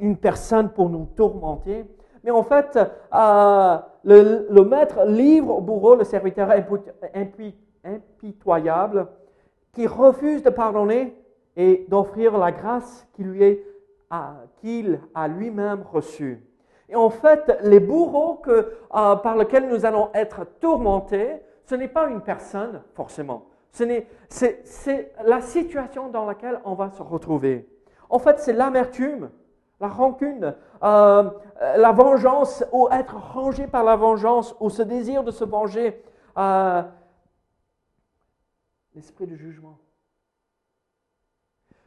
une 0.00 0.16
personne 0.16 0.70
pour 0.70 0.88
nous 0.88 1.06
tourmenter. 1.16 1.84
Mais 2.24 2.30
en 2.30 2.42
fait, 2.42 2.78
euh, 3.14 3.78
le, 4.04 4.62
maître 4.62 5.04
livre 5.04 5.56
au 5.56 5.60
bourreau 5.60 5.96
le 5.96 6.04
serviteur 6.04 6.50
impitoyable 7.84 9.08
qui 9.72 9.86
refuse 9.86 10.42
de 10.42 10.50
pardonner 10.50 11.16
et 11.56 11.84
d'offrir 11.88 12.38
la 12.38 12.52
grâce 12.52 13.06
qu'il 14.60 15.00
a 15.14 15.28
lui-même 15.28 15.82
reçue. 15.90 16.44
Et 16.88 16.96
en 16.96 17.10
fait, 17.10 17.58
les 17.62 17.80
bourreaux 17.80 18.42
euh, 18.48 19.16
par 19.16 19.36
lesquels 19.36 19.68
nous 19.68 19.86
allons 19.86 20.10
être 20.12 20.44
tourmentés, 20.60 21.40
ce 21.64 21.74
n'est 21.74 21.88
pas 21.88 22.08
une 22.08 22.20
personne, 22.20 22.82
forcément. 22.94 23.46
C'est 23.72 25.12
la 25.24 25.40
situation 25.40 26.08
dans 26.08 26.26
laquelle 26.26 26.60
on 26.64 26.74
va 26.74 26.90
se 26.90 27.02
retrouver. 27.02 27.68
En 28.10 28.18
fait, 28.18 28.38
c'est 28.38 28.52
l'amertume, 28.52 29.30
la 29.80 29.88
rancune, 29.88 30.54
euh, 30.82 31.30
la 31.58 31.92
vengeance, 31.92 32.64
ou 32.72 32.88
être 32.90 33.16
rangé 33.16 33.66
par 33.66 33.82
la 33.82 33.96
vengeance, 33.96 34.54
ou 34.60 34.68
ce 34.68 34.82
désir 34.82 35.24
de 35.24 35.30
se 35.30 35.44
venger, 35.44 36.02
euh, 36.36 36.82
l'esprit 38.94 39.26
de 39.26 39.36
jugement. 39.36 39.78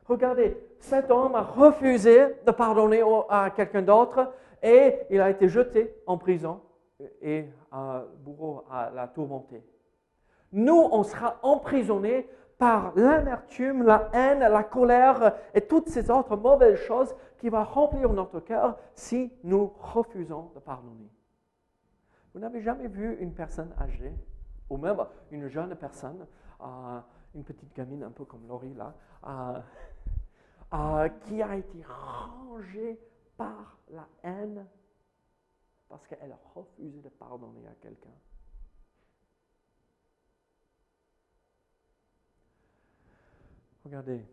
Regardez, 0.07 0.57
cet 0.79 1.11
homme 1.11 1.35
a 1.35 1.41
refusé 1.41 2.35
de 2.45 2.51
pardonner 2.51 3.03
à 3.29 3.49
quelqu'un 3.49 3.81
d'autre 3.81 4.31
et 4.61 4.99
il 5.09 5.19
a 5.19 5.29
été 5.29 5.47
jeté 5.47 5.95
en 6.05 6.17
prison 6.17 6.61
et 7.21 7.45
un 7.71 8.03
bourreau 8.23 8.63
l'a 8.69 9.07
tourmenté. 9.07 9.63
Nous, 10.55 10.87
on 10.89 11.03
sera 11.03 11.37
emprisonnés 11.43 12.29
par 12.57 12.95
l'amertume, 12.95 13.83
la 13.83 14.09
haine, 14.13 14.39
la 14.39 14.63
colère 14.63 15.35
et 15.53 15.59
toutes 15.59 15.89
ces 15.89 16.09
autres 16.09 16.37
mauvaises 16.37 16.79
choses 16.79 17.13
qui 17.39 17.49
vont 17.49 17.65
remplir 17.65 18.13
notre 18.13 18.39
cœur 18.39 18.77
si 18.93 19.33
nous 19.43 19.73
refusons 19.77 20.51
de 20.55 20.61
pardonner. 20.61 21.11
Vous 22.33 22.39
n'avez 22.39 22.61
jamais 22.61 22.87
vu 22.87 23.17
une 23.19 23.33
personne 23.33 23.73
âgée, 23.81 24.13
ou 24.69 24.77
même 24.77 24.97
une 25.29 25.49
jeune 25.49 25.75
personne, 25.75 26.25
euh, 26.61 26.99
une 27.35 27.43
petite 27.43 27.75
gamine 27.75 28.03
un 28.03 28.11
peu 28.11 28.23
comme 28.23 28.47
Laurie 28.47 28.75
là, 28.75 28.93
euh, 29.27 29.59
euh, 30.73 31.09
qui 31.25 31.41
a 31.41 31.53
été 31.57 31.83
rangée 31.83 32.97
par 33.35 33.77
la 33.89 34.07
haine 34.23 34.65
parce 35.89 36.07
qu'elle 36.07 36.31
a 36.31 36.39
refusé 36.53 37.01
de 37.01 37.09
pardonner 37.09 37.67
à 37.67 37.75
quelqu'un. 37.81 38.15
Regardez, 43.85 44.25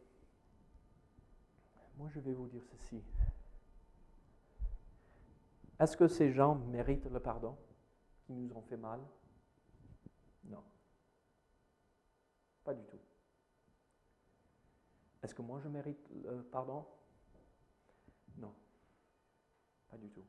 moi 1.98 2.08
je 2.08 2.20
vais 2.20 2.32
vous 2.32 2.48
dire 2.48 2.64
ceci. 2.64 3.04
Est-ce 5.78 5.94
que 5.94 6.08
ces 6.08 6.32
gens 6.32 6.54
méritent 6.54 7.10
le 7.10 7.20
pardon 7.20 7.54
qui 8.24 8.32
nous 8.32 8.50
ont 8.56 8.62
fait 8.62 8.78
mal? 8.78 8.98
Non. 10.44 10.64
Pas 12.64 12.72
du 12.72 12.82
tout. 12.86 12.98
Est-ce 15.22 15.34
que 15.34 15.42
moi 15.42 15.60
je 15.60 15.68
mérite 15.68 16.08
le 16.24 16.42
pardon? 16.44 16.86
Non. 18.38 18.54
Pas 19.90 19.98
du 19.98 20.08
tout. 20.08 20.24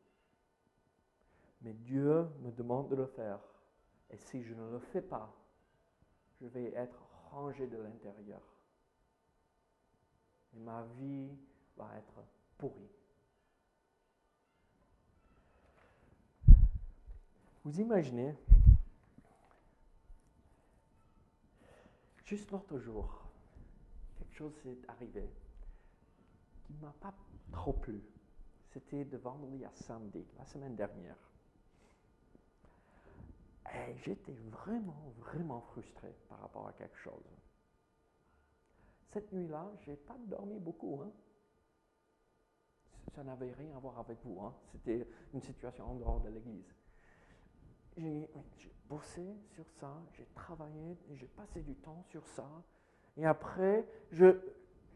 Mais 1.62 1.74
Dieu 1.74 2.28
me 2.42 2.52
demande 2.52 2.90
de 2.90 2.98
le 2.98 3.08
faire. 3.08 3.40
Et 4.10 4.18
si 4.18 4.44
je 4.44 4.54
ne 4.54 4.70
le 4.70 4.80
fais 4.80 5.02
pas, 5.02 5.34
je 6.42 6.48
vais 6.48 6.74
être 6.74 7.00
rangé 7.32 7.68
de 7.68 7.78
l'intérieur. 7.78 8.53
Et 10.56 10.60
ma 10.60 10.84
vie 11.00 11.30
va 11.78 11.90
être 11.98 12.24
pourrie. 12.58 12.92
Vous 17.64 17.80
imaginez, 17.80 18.36
juste 22.26 22.52
l'autre 22.52 22.78
jour, 22.78 23.24
quelque 24.18 24.36
chose 24.36 24.54
s'est 24.64 24.78
arrivé 24.90 25.30
qui 26.66 26.74
ne 26.74 26.82
m'a 26.82 26.94
pas 27.00 27.14
trop 27.52 27.74
plu. 27.74 28.02
C'était 28.74 29.06
de 29.06 29.18
vendredi 29.18 29.64
à 29.64 29.72
samedi, 29.76 30.26
la 30.38 30.46
semaine 30.46 30.76
dernière. 30.76 31.16
Et 33.74 33.96
j'étais 34.04 34.34
vraiment, 34.52 35.14
vraiment 35.20 35.62
frustré 35.62 36.14
par 36.28 36.42
rapport 36.42 36.68
à 36.68 36.74
quelque 36.74 36.98
chose. 36.98 37.24
Cette 39.14 39.32
nuit-là, 39.32 39.72
je 39.82 39.92
n'ai 39.92 39.98
pas 39.98 40.16
dormi 40.26 40.58
beaucoup. 40.60 41.00
Hein. 41.04 41.12
Ça 43.14 43.24
n'avait 43.24 43.52
rien 43.52 43.76
à 43.76 43.80
voir 43.80 44.00
avec 44.00 44.18
vous. 44.26 44.42
Hein. 44.42 44.52
C'était 44.72 45.08
une 45.36 45.42
situation 45.42 45.86
en 45.86 45.96
dehors 45.96 46.20
de 46.22 46.30
l'église. 46.30 46.74
J'ai 47.96 48.28
bossé 48.90 49.24
sur 49.52 49.70
ça, 49.80 49.94
j'ai 50.14 50.26
travaillé, 50.34 50.98
j'ai 51.14 51.28
passé 51.28 51.62
du 51.62 51.76
temps 51.76 52.04
sur 52.08 52.26
ça. 52.26 52.48
Et 53.16 53.24
après, 53.24 53.86
je, 54.10 54.36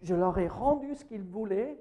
je 0.02 0.16
leur 0.16 0.36
ai 0.40 0.48
rendu 0.48 0.96
ce 0.96 1.06
qu'ils 1.06 1.22
voulaient 1.22 1.78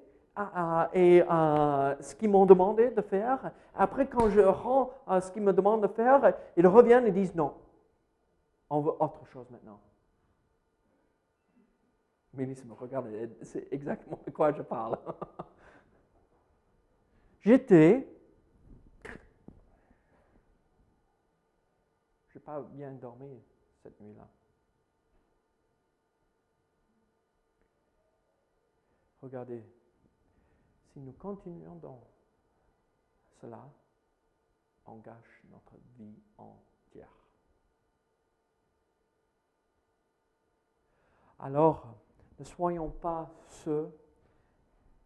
et 0.93 1.23
ce 1.27 2.13
qu'ils 2.13 2.29
m'ont 2.29 2.45
demandé 2.45 2.91
de 2.91 3.01
faire. 3.01 3.51
Après, 3.73 4.07
quand 4.07 4.29
je 4.29 4.41
rends 4.41 4.91
ce 5.07 5.31
qu'ils 5.31 5.41
me 5.41 5.53
demandent 5.53 5.81
de 5.81 5.87
faire, 5.87 6.35
ils 6.55 6.67
reviennent 6.67 7.07
et 7.07 7.11
disent 7.11 7.33
non. 7.33 7.55
On 8.69 8.81
veut 8.81 8.93
autre 8.99 9.25
chose 9.25 9.49
maintenant. 9.49 9.79
Mélisse 12.37 12.63
me 12.65 12.73
regarde, 12.73 13.09
c'est 13.41 13.67
exactement 13.73 14.19
de 14.23 14.29
quoi 14.29 14.53
je 14.53 14.61
parle. 14.61 14.99
J'étais. 17.41 18.07
Je 22.27 22.37
n'ai 22.37 22.45
pas 22.45 22.61
bien 22.61 22.91
dormi 22.91 23.41
cette 23.81 23.99
nuit-là. 23.99 24.27
Regardez, 29.23 29.63
si 30.93 30.99
nous 30.99 31.13
continuons 31.13 31.77
dans 31.77 32.03
cela, 33.41 33.67
on 34.85 34.97
gâche 34.97 35.41
notre 35.49 35.73
vie 35.97 36.19
entière. 36.37 37.09
Alors, 41.39 41.97
ne 42.39 42.43
soyons 42.43 42.89
pas 42.89 43.31
ceux 43.47 43.91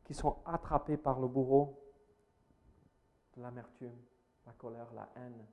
qui 0.03 0.13
sont 0.13 0.37
attrapés 0.45 0.97
par 0.97 1.19
le 1.19 1.27
bourreau 1.27 1.79
de 3.37 3.41
l'amertume, 3.41 3.95
la 4.45 4.51
colère, 4.53 4.91
la 4.93 5.09
haine, 5.15 5.45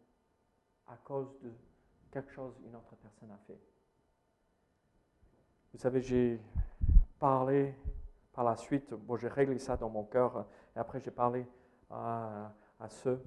à 0.89 0.97
cause 0.97 1.39
de 1.41 1.53
quelque 2.11 2.33
chose 2.33 2.55
qu'une 2.57 2.75
autre 2.75 2.97
personne 2.97 3.31
a 3.31 3.39
fait. 3.47 3.59
Vous 5.73 5.79
savez, 5.79 6.01
j'ai 6.01 6.41
parlé 7.19 7.75
par 8.33 8.45
la 8.45 8.57
suite, 8.57 8.95
bon, 8.95 9.17
j'ai 9.17 9.29
réglé 9.29 9.59
ça 9.59 9.77
dans 9.77 9.91
mon 9.91 10.05
cœur, 10.05 10.47
et 10.75 10.79
après 10.79 11.01
j'ai 11.01 11.11
parlé 11.11 11.47
à, 11.91 12.53
à 12.81 12.89
ceux 12.89 13.23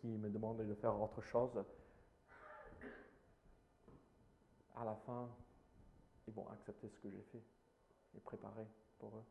qui 0.00 0.06
me 0.06 0.28
demandaient 0.28 0.64
de 0.64 0.74
faire 0.74 1.00
autre 1.00 1.20
chose. 1.22 1.64
À 4.76 4.84
la 4.84 4.94
fin, 4.94 5.28
ils 6.28 6.34
vont 6.34 6.48
accepter 6.50 6.88
ce 6.88 6.98
que 7.00 7.10
j'ai 7.10 7.22
fait 7.32 7.42
et 8.14 8.20
préparer 8.20 8.66
pour 8.98 9.16
eux. 9.16 9.24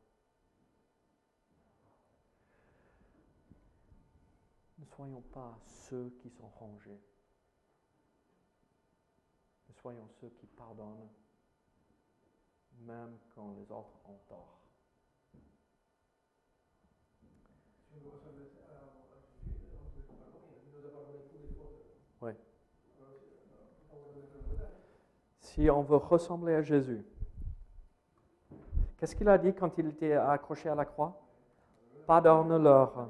Ne 4.80 4.86
soyons 4.86 5.22
pas 5.22 5.58
ceux 5.66 6.10
qui 6.22 6.30
sont 6.30 6.50
rangés. 6.50 7.02
Ne 9.70 9.74
soyons 9.74 10.08
ceux 10.22 10.30
qui 10.30 10.46
pardonnent, 10.46 11.10
même 12.82 13.18
quand 13.34 13.52
les 13.54 13.72
autres 13.72 14.00
ont 14.06 14.20
tort. 14.28 14.60
Oui. 22.22 22.32
Si 25.40 25.70
on 25.70 25.82
veut 25.82 25.98
ressembler 25.98 26.54
à 26.54 26.62
Jésus, 26.62 27.04
qu'est-ce 28.98 29.16
qu'il 29.16 29.30
a 29.30 29.38
dit 29.38 29.54
quand 29.54 29.78
il 29.78 29.88
était 29.90 30.14
accroché 30.14 30.70
à 30.70 30.76
la 30.76 30.86
croix? 30.86 31.14
Pardonne-leur. 32.06 33.10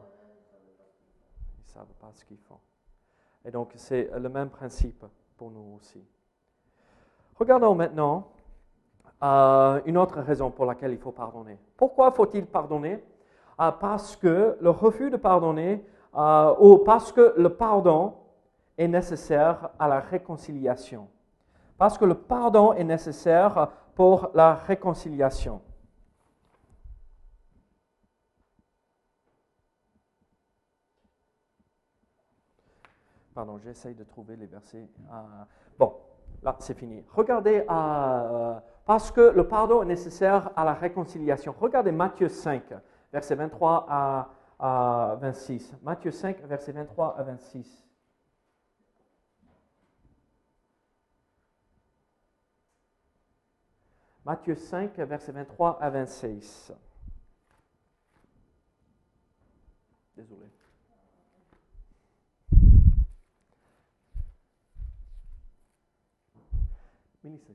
Ils 1.58 1.68
ne 1.68 1.74
savent 1.74 1.94
pas 2.00 2.12
ce 2.14 2.26
qu'ils 2.26 2.40
font. 2.40 2.60
Et 3.46 3.52
donc, 3.52 3.72
c'est 3.76 4.10
le 4.18 4.30
même 4.30 4.50
principe 4.50 5.06
pour 5.38 5.52
nous 5.52 5.76
aussi. 5.78 6.04
Regardons 7.36 7.76
maintenant 7.76 8.28
euh, 9.24 9.82
une 9.86 9.98
autre 9.98 10.20
raison 10.22 10.52
pour 10.52 10.66
laquelle 10.66 10.92
il 10.92 10.98
faut 10.98 11.12
pardonner. 11.12 11.58
Pourquoi 11.78 12.12
faut-il 12.12 12.46
pardonner? 12.46 13.04
Euh, 13.60 13.72
parce 13.72 14.16
que 14.16 14.58
le 14.60 14.70
refus 14.70 15.10
de 15.10 15.18
pardonner 15.18 15.84
euh, 16.16 16.56
ou 16.60 16.80
parce 16.80 17.12
que 17.12 17.34
le 17.38 17.50
pardon 17.50 18.14
est 18.78 18.88
nécessaire 18.88 19.70
à 19.80 19.88
la 19.88 20.00
réconciliation. 20.00 21.08
Parce 21.78 21.98
que 21.98 22.06
le 22.06 22.16
pardon 22.16 22.74
est 22.74 22.84
nécessaire 22.84 23.70
pour 23.96 24.30
la 24.34 24.54
réconciliation. 24.56 25.62
Pardon, 33.38 33.60
j'essaye 33.60 33.94
de 33.94 34.04
trouver 34.04 34.36
les 34.36 34.48
versets. 34.48 34.90
Euh, 35.12 35.44
bon, 35.78 35.96
là, 36.42 36.56
c'est 36.58 36.74
fini. 36.74 37.06
Regardez, 37.14 37.64
parce 38.84 39.12
que 39.12 39.30
le 39.30 39.48
pardon 39.48 39.84
est 39.84 39.86
nécessaire 39.86 40.50
à 40.56 40.66
la 40.66 40.74
réconciliation. 40.74 41.54
Regardez 41.60 41.92
Matthieu 41.92 42.30
5 42.30 42.64
versets 43.14 43.36
23 43.36 43.86
à, 44.60 45.18
26. 45.22 45.76
Matthieu 45.84 46.10
5, 46.10 46.42
versets 46.46 46.72
23 46.72 47.16
à 47.16 47.22
26. 47.22 47.86
Matthieu 54.26 54.56
5, 54.56 54.98
versets 54.98 55.32
23 55.32 55.78
à 55.80 55.92
26. 55.92 56.74
Désolé. 60.16 60.48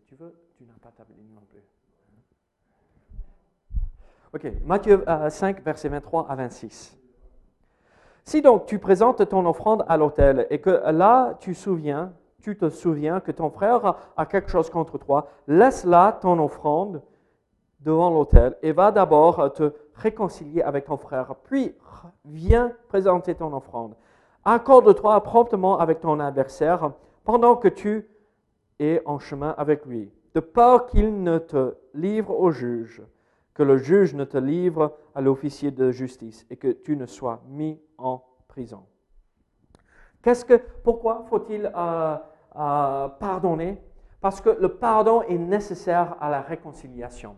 Tu 0.07 0.15
veux 0.15 0.35
Tu 0.57 0.65
n'as 0.65 0.73
pas 0.83 0.91
ta 0.91 1.05
non 1.35 1.43
plus. 1.51 1.63
Ok, 4.35 4.51
Matthieu 4.65 5.05
5, 5.29 5.59
euh, 5.59 5.63
versets 5.63 5.89
23 5.89 6.27
à 6.29 6.35
26. 6.37 6.99
Si 8.25 8.41
donc 8.41 8.67
tu 8.67 8.79
présentes 8.79 9.29
ton 9.29 9.45
offrande 9.47 9.85
à 9.89 9.97
l'autel 9.97 10.47
et 10.51 10.61
que 10.61 10.71
là 10.91 11.35
tu 11.41 11.55
souviens, 11.55 12.13
tu 12.41 12.57
te 12.57 12.69
souviens 12.71 13.21
que 13.21 13.33
ton 13.33 13.51
frère 13.51 14.13
a 14.17 14.27
quelque 14.27 14.51
chose 14.51 14.71
contre 14.71 14.99
toi, 14.99 15.29
laisse 15.47 15.85
là 15.85 16.13
ton 16.13 16.39
offrande 16.43 17.03
devant 17.81 18.11
l'autel 18.11 18.57
et 18.63 18.73
va 18.73 18.93
d'abord 18.93 19.53
te 19.53 19.73
réconcilier 19.95 20.63
avec 20.63 20.85
ton 20.85 20.97
frère, 20.97 21.35
puis 21.45 21.75
viens 22.25 22.73
présenter 22.89 23.35
ton 23.35 23.53
offrande. 23.55 23.95
Accorde-toi 24.45 25.23
promptement 25.23 25.79
avec 25.79 26.01
ton 26.01 26.21
adversaire 26.21 26.93
pendant 27.25 27.57
que 27.57 27.69
tu 27.69 28.09
es 28.79 29.03
en 29.05 29.19
chemin 29.19 29.55
avec 29.59 29.87
lui, 29.87 30.11
de 30.35 30.41
peur 30.41 30.87
qu'il 30.87 31.23
ne 31.23 31.39
te 31.39 31.75
livre 31.95 32.39
au 32.39 32.51
juge, 32.51 33.03
que 33.55 33.63
le 33.63 33.77
juge 33.77 34.15
ne 34.15 34.25
te 34.25 34.39
livre 34.39 34.97
à 35.15 35.21
l'officier 35.21 35.71
de 35.71 35.91
justice 35.91 36.47
et 36.51 36.57
que 36.57 36.69
tu 36.69 36.97
ne 36.97 37.07
sois 37.07 37.43
mis 37.49 37.81
en 37.99 38.23
prison. 38.49 38.85
Qu'est-ce 40.23 40.45
que, 40.45 40.55
pourquoi 40.55 41.25
faut-il 41.29 41.71
euh, 41.75 42.17
euh, 42.57 43.09
pardonner? 43.09 43.79
Parce 44.21 44.41
que 44.41 44.51
le 44.51 44.69
pardon 44.69 45.23
est 45.23 45.37
nécessaire 45.39 46.17
à 46.21 46.31
la 46.31 46.41
réconciliation. 46.43 47.37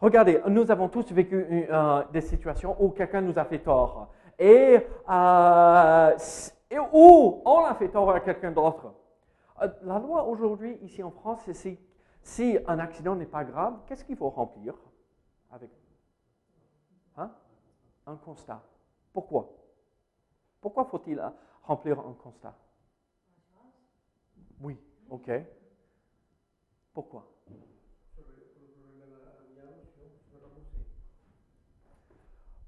Regardez, 0.00 0.40
nous 0.48 0.70
avons 0.70 0.88
tous 0.88 1.10
vécu 1.10 1.66
euh, 1.70 2.02
des 2.12 2.20
situations 2.20 2.76
où 2.78 2.90
quelqu'un 2.90 3.22
nous 3.22 3.38
a 3.38 3.44
fait 3.44 3.58
tort 3.60 4.08
et, 4.38 4.74
et 6.70 6.78
où 6.92 7.42
on 7.44 7.64
a 7.64 7.74
fait 7.74 7.88
tort 7.88 8.10
à 8.10 8.20
quelqu'un 8.20 8.52
d'autre. 8.52 8.92
La 9.82 9.98
loi 9.98 10.24
aujourd'hui, 10.24 10.78
ici 10.82 11.02
en 11.02 11.10
France, 11.10 11.40
c'est 11.52 11.78
si 12.22 12.58
un 12.66 12.78
accident 12.78 13.16
n'est 13.16 13.26
pas 13.26 13.44
grave, 13.44 13.80
qu'est-ce 13.86 14.04
qu'il 14.04 14.16
faut 14.16 14.30
remplir 14.30 14.74
avec 15.50 15.70
hein? 17.16 17.32
un 18.06 18.16
constat 18.16 18.62
Pourquoi? 19.12 19.48
Pourquoi 20.60 20.84
faut-il 20.84 21.20
remplir 21.62 21.98
un 21.98 22.12
constat? 22.14 22.56
Oui, 24.60 24.78
ok. 25.08 25.30
Pourquoi? 26.92 27.26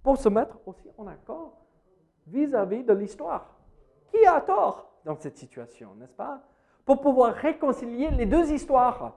Pour 0.02 0.16
se 0.16 0.28
mettre 0.28 0.58
aussi 0.66 0.88
en 0.96 1.06
accord 1.06 1.66
vis-à-vis 2.26 2.84
de 2.84 2.92
l'histoire. 2.92 3.56
Qui 4.08 4.24
a 4.26 4.40
tort 4.40 4.90
dans 5.04 5.16
cette 5.16 5.36
situation, 5.36 5.94
n'est-ce 5.94 6.14
pas? 6.14 6.42
Pour 6.90 7.02
pouvoir 7.02 7.34
réconcilier 7.34 8.10
les 8.10 8.26
deux 8.26 8.50
histoires. 8.50 9.12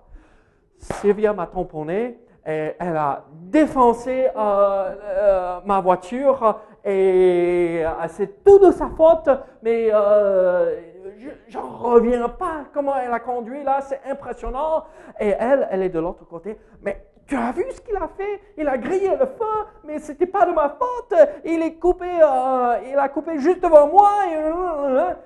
Sylvia 0.77 1.33
m'a 1.33 1.47
tamponné, 1.47 2.19
et 2.45 2.75
elle 2.79 2.95
a 2.95 3.23
défoncé 3.31 4.27
euh, 4.27 4.95
euh, 5.01 5.59
ma 5.65 5.81
voiture 5.81 6.59
et 6.85 7.81
euh, 7.83 7.89
c'est 8.09 8.43
tout 8.43 8.59
de 8.59 8.69
sa 8.69 8.89
faute, 8.89 9.27
mais 9.63 9.89
je 9.89 11.57
n'en 11.57 11.67
reviens 11.67 12.29
pas 12.29 12.65
comment 12.71 12.95
elle 12.95 13.11
a 13.11 13.19
conduit 13.19 13.63
là, 13.63 13.81
c'est 13.81 14.01
impressionnant. 14.07 14.83
Et 15.19 15.29
elle, 15.29 15.67
elle 15.71 15.81
est 15.81 15.89
de 15.89 15.99
l'autre 15.99 16.27
côté, 16.27 16.59
mais 16.79 17.03
tu 17.25 17.35
as 17.35 17.53
vu 17.53 17.65
ce 17.71 17.81
qu'il 17.81 17.95
a 17.95 18.07
fait? 18.07 18.39
Il 18.55 18.67
a 18.67 18.77
grillé 18.77 19.09
le 19.19 19.25
feu, 19.25 19.65
mais 19.83 19.97
ce 19.97 20.11
n'était 20.11 20.27
pas 20.27 20.45
de 20.45 20.51
ma 20.51 20.69
faute. 20.69 21.15
Il 21.43 21.63
est 21.63 21.73
coupé, 21.73 22.05
il 22.05 22.99
a 22.99 23.09
coupé 23.09 23.39
juste 23.39 23.63
devant 23.63 23.87
moi. 23.87 24.11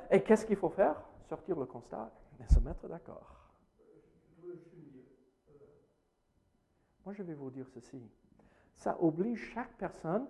Et 0.09 0.21
qu'est-ce 0.21 0.45
qu'il 0.45 0.55
faut 0.55 0.69
faire? 0.69 0.95
Sortir 1.27 1.59
le 1.59 1.65
constat 1.65 2.07
et 2.39 2.53
se 2.53 2.59
mettre 2.59 2.87
d'accord. 2.87 3.51
Moi, 7.05 7.13
je 7.13 7.23
vais 7.23 7.35
vous 7.35 7.49
dire 7.49 7.67
ceci. 7.69 8.01
Ça 8.75 9.01
oblige 9.01 9.53
chaque 9.53 9.73
personne 9.77 10.27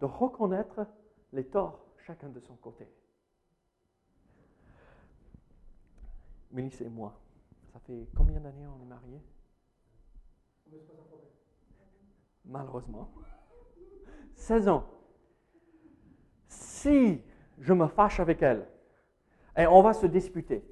de 0.00 0.06
reconnaître 0.06 0.86
les 1.32 1.46
torts, 1.46 1.86
chacun 2.04 2.28
de 2.28 2.40
son 2.40 2.56
côté. 2.56 2.86
Mélisse 6.50 6.80
et 6.80 6.88
moi, 6.88 7.18
ça 7.72 7.78
fait 7.78 8.08
combien 8.16 8.40
d'années 8.40 8.66
on 8.66 8.82
est 8.82 8.86
mariés? 8.86 9.22
Malheureusement. 12.44 13.12
16 14.34 14.68
ans. 14.68 14.90
Si 16.48 17.22
je 17.58 17.72
me 17.72 17.86
fâche 17.86 18.18
avec 18.18 18.42
elle 18.42 18.66
et 19.56 19.66
on 19.66 19.82
va 19.82 19.92
se 19.92 20.06
disputer, 20.06 20.64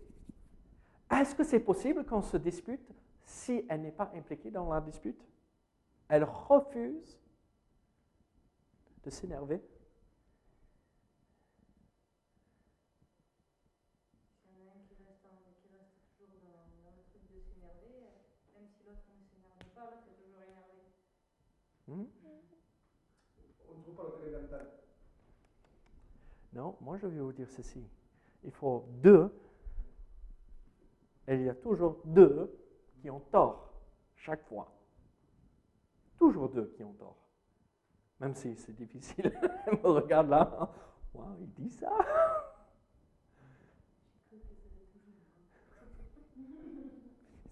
est-ce 1.11 1.35
que 1.35 1.45
c'est 1.45 1.61
possible 1.61 2.05
qu'on 2.05 2.23
se 2.23 2.37
dispute 2.37 2.87
si 3.25 3.65
elle 3.69 3.83
n'est 3.83 3.93
pas 3.93 4.11
impliquée 4.15 4.51
dans 4.51 4.73
la 4.73 4.81
dispute, 4.81 5.21
elle 6.09 6.25
refuse 6.25 7.19
de 9.05 9.11
s'énerver. 9.11 9.63
Hmm? 21.87 22.05
Non, 26.53 26.77
moi 26.81 26.97
je 26.99 27.07
vais 27.07 27.21
vous 27.21 27.33
dire 27.33 27.49
ceci. 27.51 27.83
Il 28.45 28.51
faut 28.51 28.85
deux, 29.03 29.33
et 31.29 31.35
il 31.35 31.43
y 31.43 31.49
a 31.51 31.55
toujours 31.55 32.01
deux 32.07 32.51
qui 33.03 33.11
ont 33.11 33.21
tort 33.21 33.71
chaque 34.17 34.43
fois. 34.47 34.73
Toujours 36.17 36.49
deux 36.49 36.73
qui 36.75 36.83
ont 36.83 36.95
tort. 36.95 37.19
Même 38.19 38.35
si 38.35 38.57
c'est 38.57 38.75
difficile. 38.75 39.31
me 39.85 39.89
regarde 39.89 40.31
là. 40.31 40.73
il 41.39 41.53
dit 41.53 41.71
ça. 41.71 41.93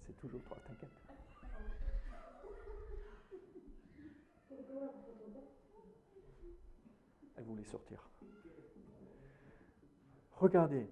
C'est 0.06 0.16
toujours 0.20 0.40
toi, 0.44 0.56
t'inquiète. 0.66 0.88
Elle 7.36 7.44
voulait 7.44 7.64
sortir. 7.64 8.08
Regardez, 10.32 10.88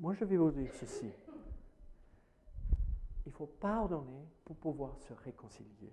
moi 0.00 0.14
je 0.14 0.24
vais 0.24 0.38
vous 0.38 0.50
dire 0.50 0.72
ceci 0.74 1.12
faut 3.34 3.46
pardonner 3.46 4.28
pour 4.44 4.56
pouvoir 4.56 4.96
se 4.98 5.12
réconcilier. 5.12 5.92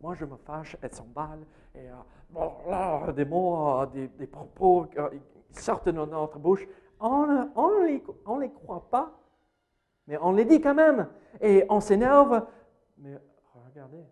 Moi, 0.00 0.14
je 0.14 0.24
me 0.24 0.36
fâche, 0.36 0.76
elle 0.82 0.92
s'emballe, 0.94 1.46
et 1.74 1.88
euh, 1.88 3.12
des 3.12 3.24
mots, 3.24 3.80
euh, 3.80 3.86
des, 3.86 4.26
propos 4.26 4.86
euh, 4.98 5.10
sortent 5.52 5.88
de 5.88 5.92
notre 5.92 6.38
bouche. 6.38 6.66
On 7.00 7.26
ne 7.26 7.86
les, 7.86 8.04
on 8.26 8.38
les 8.38 8.50
croit 8.50 8.88
pas, 8.90 9.18
mais 10.06 10.18
on 10.18 10.32
les 10.32 10.44
dit 10.44 10.60
quand 10.60 10.74
même. 10.74 11.08
Et 11.40 11.64
on 11.70 11.80
s'énerve. 11.80 12.46
Mais 12.98 13.18
regardez, 13.66 14.04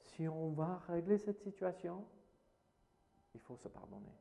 si 0.00 0.28
on 0.28 0.50
va 0.50 0.80
régler 0.88 1.18
cette 1.18 1.40
situation, 1.40 2.04
il 3.34 3.40
faut 3.40 3.56
se 3.56 3.68
pardonner. 3.68 4.12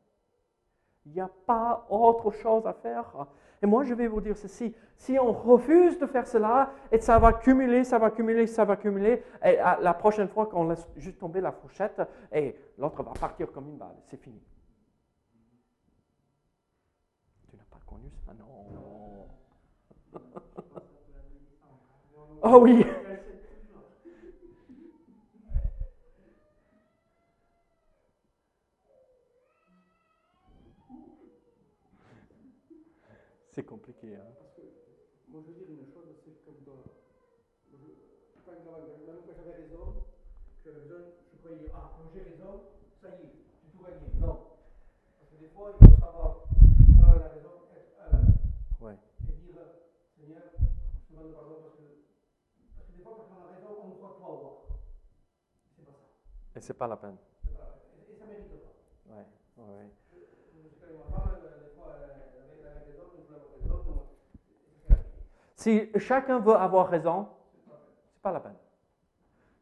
Il 1.05 1.13
n'y 1.13 1.21
a 1.21 1.29
pas 1.45 1.85
autre 1.89 2.31
chose 2.31 2.65
à 2.65 2.73
faire. 2.73 3.27
Et 3.61 3.65
moi, 3.65 3.83
je 3.83 3.93
vais 3.93 4.07
vous 4.07 4.21
dire 4.21 4.37
ceci. 4.37 4.73
Si 4.95 5.17
on 5.19 5.31
refuse 5.31 5.97
de 5.99 6.05
faire 6.05 6.27
cela, 6.27 6.71
et 6.91 6.99
ça 6.99 7.19
va 7.19 7.33
cumuler, 7.33 7.83
ça 7.83 7.97
va 7.97 8.11
cumuler, 8.11 8.47
ça 8.47 8.65
va 8.65 8.75
cumuler, 8.75 9.23
et 9.43 9.55
la 9.55 9.93
prochaine 9.93 10.27
fois 10.27 10.47
qu'on 10.47 10.67
laisse 10.67 10.87
juste 10.97 11.19
tomber 11.19 11.41
la 11.41 11.51
fourchette, 11.51 12.01
et 12.31 12.55
l'autre 12.77 13.03
va 13.03 13.11
partir 13.11 13.51
comme 13.51 13.69
une 13.69 13.77
balle. 13.77 13.95
C'est 14.09 14.17
fini. 14.17 14.41
Tu 17.49 17.57
n'as 17.57 17.63
pas 17.63 17.79
connu 17.85 18.09
ça? 18.25 18.33
Non. 18.33 19.27
oh 22.43 22.59
oui. 22.61 22.85
C'est 33.53 33.63
compliqué. 33.63 34.15
Hein? 34.15 34.22
Parce 34.39 34.53
que, 34.55 34.61
moi 35.29 35.41
je 35.45 35.51
veux 35.51 35.57
dire 35.57 35.69
une 35.69 35.85
chose, 35.91 36.09
c'est 36.23 36.43
comme 36.45 36.63
dans. 36.65 36.83
Je, 37.71 37.77
quand, 38.45 38.53
j'avais 39.27 39.53
raison, 39.63 39.93
j'avais 40.63 40.81
raison, 40.81 41.01
je 41.33 41.37
croyais, 41.37 41.71
ah, 41.73 41.91
quand 41.97 42.09
j'ai 42.13 42.23
raison, 42.23 42.71
ça 43.01 43.09
y 43.09 43.27
est, 43.27 43.33
j'ai 43.63 43.69
tout 43.71 43.83
gagné. 43.83 44.07
Non. 44.19 44.59
Parce 45.19 45.29
que 45.31 45.37
des 45.39 45.49
fois, 45.49 45.73
il 45.73 45.87
faut 45.87 45.95
savoir 45.99 46.47
avoir 47.01 47.19
la 47.19 47.27
raison 47.29 47.67
euh, 47.99 48.85
ouais. 48.85 48.97
et 49.27 49.35
dire, 49.43 49.59
Seigneur, 50.17 50.43
je 50.53 51.07
te 51.07 51.13
demande 51.13 51.33
pardon 51.33 51.55
parce 51.61 51.75
que, 51.75 51.87
parce 52.75 52.87
que 52.87 52.97
des 52.97 53.03
fois, 53.03 53.13
quand 53.17 53.35
on 53.35 53.43
a 53.43 53.55
raison, 53.55 53.71
on 53.83 53.87
ne 53.89 53.95
croit 53.95 54.17
pas 54.19 54.25
avoir. 54.25 54.53
C'est 55.75 55.85
pas 55.85 55.91
ça. 55.91 56.59
Et 56.59 56.61
c'est 56.61 56.77
pas 56.77 56.87
la 56.87 56.97
peine. 56.97 57.17
C'est 57.43 57.53
pas 57.53 57.63
la 57.63 57.75
peine. 57.75 58.03
Et, 58.07 58.13
et 58.13 58.15
ça 58.15 58.25
mérite 58.25 58.49
pas. 58.49 59.13
Ouais, 59.13 59.27
ouais. 59.57 59.91
Si 65.63 65.89
chacun 65.95 66.39
veut 66.39 66.55
avoir 66.55 66.89
raison, 66.89 67.25
c'est 68.11 68.21
pas 68.21 68.33
la 68.33 68.41
peine. 68.41 68.57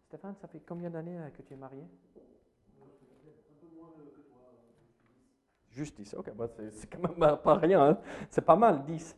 Stéphane, 0.08 0.34
ça 0.42 0.48
fait 0.48 0.60
combien 0.68 0.90
d'années 0.90 1.20
euh, 1.20 1.30
que 1.30 1.44
tu 1.44 1.54
es 1.54 1.56
marié? 1.56 1.86
Juste 5.70 5.96
10. 5.98 6.16
Ok, 6.16 6.34
bah, 6.34 6.48
c'est 6.72 6.88
quand 6.90 7.08
même 7.08 7.38
pas 7.38 7.54
rien. 7.54 7.90
hein. 7.90 7.98
C'est 8.32 8.42
pas 8.42 8.56
mal, 8.56 8.84
10. 8.84 9.16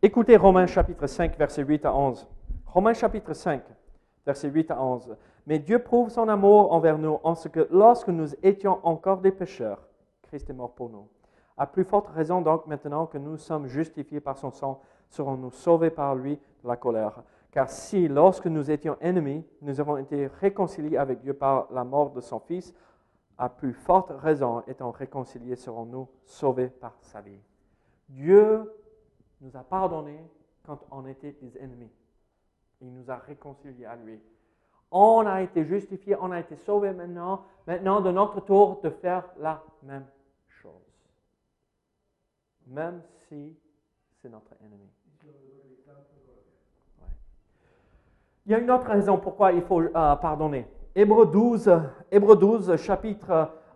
Écoutez 0.00 0.36
Romains 0.36 0.66
chapitre 0.66 1.08
5, 1.08 1.36
verset 1.36 1.64
8 1.64 1.84
à 1.86 1.92
11. 1.92 2.28
Romains 2.66 2.94
chapitre 2.94 3.34
5, 3.34 3.64
verset 4.24 4.48
8 4.48 4.70
à 4.70 4.80
11. 4.80 5.16
Mais 5.44 5.58
Dieu 5.58 5.80
prouve 5.80 6.08
son 6.08 6.28
amour 6.28 6.72
envers 6.72 6.98
nous 6.98 7.18
en 7.24 7.34
ce 7.34 7.48
que 7.48 7.66
lorsque 7.72 8.10
nous 8.10 8.32
étions 8.44 8.78
encore 8.86 9.20
des 9.22 9.32
pécheurs, 9.32 9.88
Christ 10.22 10.48
est 10.50 10.52
mort 10.52 10.72
pour 10.72 10.88
nous. 10.88 11.08
À 11.60 11.66
plus 11.66 11.84
forte 11.84 12.08
raison 12.08 12.40
donc 12.40 12.66
maintenant 12.66 13.04
que 13.04 13.18
nous 13.18 13.36
sommes 13.36 13.66
justifiés 13.66 14.20
par 14.20 14.38
son 14.38 14.50
sang, 14.50 14.80
serons-nous 15.10 15.50
sauvés 15.50 15.90
par 15.90 16.14
lui 16.14 16.36
de 16.36 16.68
la 16.68 16.78
colère. 16.78 17.22
Car 17.50 17.68
si, 17.68 18.08
lorsque 18.08 18.46
nous 18.46 18.70
étions 18.70 18.96
ennemis, 19.02 19.44
nous 19.60 19.78
avons 19.78 19.98
été 19.98 20.28
réconciliés 20.40 20.96
avec 20.96 21.20
Dieu 21.20 21.34
par 21.34 21.70
la 21.70 21.84
mort 21.84 22.12
de 22.12 22.22
son 22.22 22.40
Fils, 22.40 22.72
à 23.36 23.50
plus 23.50 23.74
forte 23.74 24.10
raison, 24.10 24.62
étant 24.68 24.90
réconciliés, 24.90 25.54
serons-nous 25.54 26.08
sauvés 26.24 26.68
par 26.68 26.94
sa 27.02 27.20
vie. 27.20 27.42
Dieu 28.08 28.72
nous 29.42 29.54
a 29.54 29.62
pardonnés 29.62 30.24
quand 30.64 30.78
on 30.90 31.04
était 31.04 31.36
des 31.42 31.58
ennemis. 31.58 31.92
Il 32.80 32.90
nous 32.90 33.10
a 33.10 33.16
réconciliés 33.16 33.84
à 33.84 33.96
lui. 33.96 34.18
On 34.90 35.26
a 35.26 35.42
été 35.42 35.66
justifiés, 35.66 36.16
on 36.22 36.30
a 36.30 36.40
été 36.40 36.56
sauvés 36.56 36.94
maintenant. 36.94 37.44
Maintenant, 37.66 38.00
de 38.00 38.10
notre 38.10 38.40
tour, 38.40 38.80
de 38.82 38.88
faire 38.88 39.28
la 39.38 39.62
même. 39.82 40.06
Même 42.70 43.02
si 43.28 43.56
c'est 44.22 44.28
notre 44.28 44.52
ennemi. 44.64 44.88
Il 48.46 48.52
y 48.52 48.54
a 48.54 48.58
une 48.58 48.70
autre 48.70 48.86
raison 48.86 49.18
pourquoi 49.18 49.52
il 49.52 49.62
faut 49.62 49.80
euh, 49.80 50.16
pardonner. 50.16 50.66
Hébreu 50.94 51.26
12, 51.26 51.70
Hébreux 52.10 52.36
12 52.36 52.76
chapitre, 52.76 53.30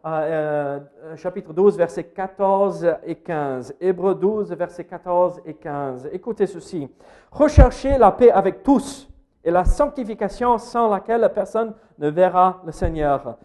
euh, 0.06 0.80
euh, 1.04 1.16
chapitre 1.16 1.52
12, 1.52 1.76
versets 1.76 2.04
14 2.04 2.88
et 3.04 3.16
15. 3.16 3.74
Hébreu 3.80 4.14
12, 4.14 4.52
versets 4.52 4.84
14 4.84 5.42
et 5.44 5.54
15. 5.54 6.08
Écoutez 6.12 6.46
ceci. 6.46 6.88
Recherchez 7.30 7.98
la 7.98 8.12
paix 8.12 8.30
avec 8.30 8.62
tous 8.62 9.08
et 9.42 9.50
la 9.50 9.64
sanctification 9.64 10.56
sans 10.58 10.88
laquelle 10.88 11.30
personne 11.34 11.74
ne 11.98 12.08
verra 12.08 12.62
le 12.64 12.72
Seigneur. 12.72 13.38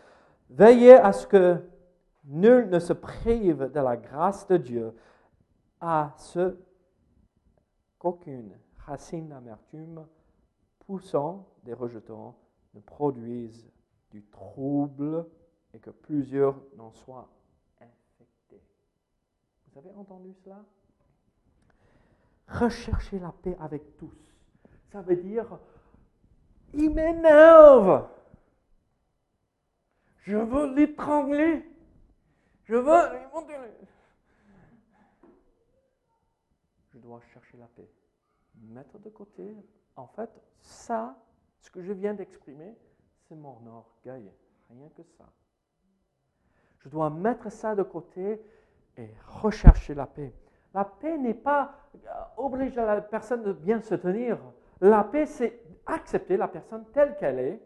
Veillez 0.50 0.96
à 0.96 1.12
ce 1.12 1.28
que 1.28 1.58
nul 2.26 2.70
ne 2.70 2.80
se 2.80 2.94
prive 2.94 3.72
de 3.72 3.80
la 3.80 3.98
grâce 3.98 4.48
de 4.48 4.58
Dieu, 4.58 4.94
à 5.82 6.14
ce 6.18 6.58
qu'aucune 7.98 8.58
racine 8.86 9.30
d'amertume 9.30 10.06
poussant 10.80 11.48
des 11.64 11.74
rejetons 11.74 12.36
ne 12.74 12.80
produise 12.80 13.70
du 14.12 14.24
trouble 14.26 15.26
et 15.74 15.80
que 15.80 15.92
plusieurs 15.92 16.56
n'en 16.76 16.92
soient 16.92 17.30
infectés. 17.80 18.62
Vous 19.68 19.80
avez 19.80 19.94
entendu 19.94 20.34
cela? 20.44 20.64
Recherchez 22.48 23.20
la 23.20 23.32
paix 23.32 23.56
avec 23.60 23.98
tous. 23.98 24.18
Ça 24.92 25.02
veut 25.02 25.18
dire, 25.18 25.60
il 26.74 26.90
m'énerve. 26.90 28.08
Je 30.22 30.38
veux 30.38 30.74
l'étrangler. 30.74 31.64
Je 32.66 32.76
veux 32.76 33.20
dois 37.10 37.22
chercher 37.34 37.58
la 37.58 37.66
paix. 37.66 37.90
Mettre 38.62 39.00
de 39.00 39.10
côté, 39.10 39.56
en 39.96 40.06
fait, 40.08 40.30
ça, 40.62 41.18
ce 41.60 41.72
que 41.72 41.82
je 41.82 41.92
viens 41.92 42.14
d'exprimer, 42.14 42.76
c'est 43.28 43.36
mon 43.36 43.58
orgueil. 43.66 44.32
Rien 44.70 44.90
que 44.96 45.02
ça. 45.18 45.26
Je 46.80 46.90
dois 46.90 47.10
mettre 47.10 47.52
ça 47.52 47.74
de 47.76 47.82
côté 47.82 48.40
et 48.96 49.10
rechercher 49.26 49.96
la 49.96 50.06
paix. 50.06 50.34
La 50.74 50.86
paix 50.86 51.18
n'est 51.18 51.34
pas 51.34 51.74
euh, 51.96 52.10
obliger 52.38 52.76
la 52.76 53.02
personne 53.02 53.42
de 53.42 53.54
bien 53.54 53.82
se 53.82 53.96
tenir. 53.96 54.38
La 54.80 55.04
paix, 55.04 55.26
c'est 55.26 55.60
accepter 55.88 56.38
la 56.38 56.48
personne 56.48 56.86
telle 56.94 57.18
qu'elle 57.18 57.40
est 57.40 57.62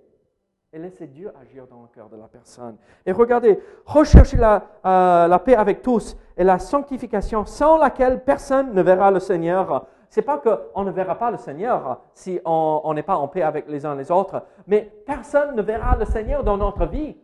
et 0.74 0.80
laisser 0.80 1.06
Dieu 1.06 1.32
agir 1.40 1.68
dans 1.68 1.84
le 1.84 1.88
cœur 1.88 2.10
de 2.10 2.18
la 2.18 2.28
personne. 2.28 2.78
Et 3.06 3.12
regardez, 3.12 3.60
recherchez 3.86 4.38
la, 4.38 4.64
euh, 4.84 5.28
la 5.28 5.40
paix 5.40 5.56
avec 5.56 5.84
tous 5.84 6.18
et 6.36 6.44
la 6.44 6.58
sanctification 6.58 7.46
sans 7.46 7.78
laquelle 7.78 8.24
personne 8.24 8.74
ne 8.74 8.82
verra 8.82 9.12
le 9.12 9.20
Seigneur. 9.20 9.86
C'est 10.10 10.24
pas 10.24 10.40
qu'on 10.40 10.84
ne 10.84 10.92
verra 10.92 11.16
pas 11.16 11.30
le 11.30 11.38
Seigneur 11.38 12.02
si 12.14 12.40
on 12.44 12.92
n'est 12.94 13.04
pas 13.04 13.18
en 13.18 13.28
paix 13.28 13.44
avec 13.44 13.68
les 13.68 13.86
uns 13.86 13.96
les 13.96 14.12
autres, 14.12 14.44
mais 14.68 14.82
personne 15.06 15.56
ne 15.56 15.62
verra 15.62 15.96
le 15.96 16.06
Seigneur 16.06 16.44
dans 16.44 16.58
notre 16.58 16.86
vie. 16.88 17.16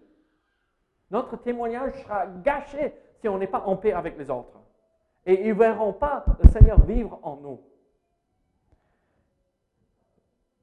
Notre 1.09 1.38
témoignage 1.38 1.93
sera 2.03 2.27
gâché 2.27 2.93
si 3.19 3.27
on 3.27 3.38
n'est 3.39 3.47
pas 3.47 3.63
en 3.65 3.75
paix 3.75 3.93
avec 3.93 4.17
les 4.17 4.29
autres. 4.29 4.59
Et 5.25 5.47
ils 5.47 5.49
ne 5.49 5.59
verront 5.59 5.93
pas 5.93 6.23
le 6.41 6.49
Seigneur 6.49 6.79
vivre 6.85 7.19
en 7.23 7.35
nous. 7.38 7.59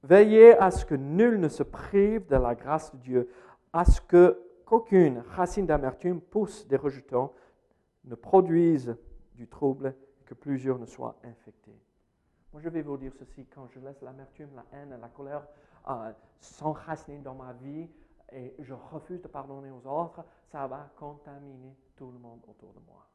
Veillez 0.07 0.57
à 0.59 0.71
ce 0.71 0.85
que 0.85 0.95
nul 0.95 1.41
ne 1.41 1.49
se 1.49 1.65
prive 1.65 2.29
de 2.29 2.37
la 2.37 2.55
grâce 2.55 2.93
de 2.95 2.99
Dieu, 2.99 3.31
à 3.73 3.85
ce 3.85 4.01
que 4.01 4.41
qu'aucune 4.65 5.19
racine 5.31 5.67
d'amertume 5.67 6.21
pousse 6.21 6.67
des 6.69 6.77
rejetons, 6.77 7.33
ne 8.05 8.15
produise 8.15 8.97
du 9.35 9.49
trouble, 9.49 9.97
et 10.21 10.25
que 10.25 10.35
plusieurs 10.35 10.79
ne 10.79 10.87
soient 10.87 11.17
infectés. 11.25 11.81
Moi, 12.53 12.63
je 12.63 12.69
vais 12.69 12.83
vous 12.83 12.97
dire 12.97 13.13
ceci, 13.19 13.47
quand 13.47 13.67
je 13.69 13.81
laisse 13.81 14.01
l'amertume, 14.01 14.51
la 14.55 14.65
haine, 14.79 14.97
la 15.01 15.09
colère 15.09 15.45
euh, 15.89 16.13
s'enraciner 16.39 17.19
dans 17.19 17.35
ma 17.35 17.53
vie 17.55 17.89
et 18.31 18.55
je 18.61 18.75
refuse 18.75 19.21
de 19.21 19.29
pardonner 19.29 19.71
aux 19.71 19.87
autres, 19.89 20.25
ça 20.53 20.69
va 20.69 20.89
contaminer 20.97 21.77
tout 21.97 22.13
le 22.13 22.19
monde 22.19 22.41
autour 22.47 22.73
de 22.73 22.81
moi. 22.87 23.09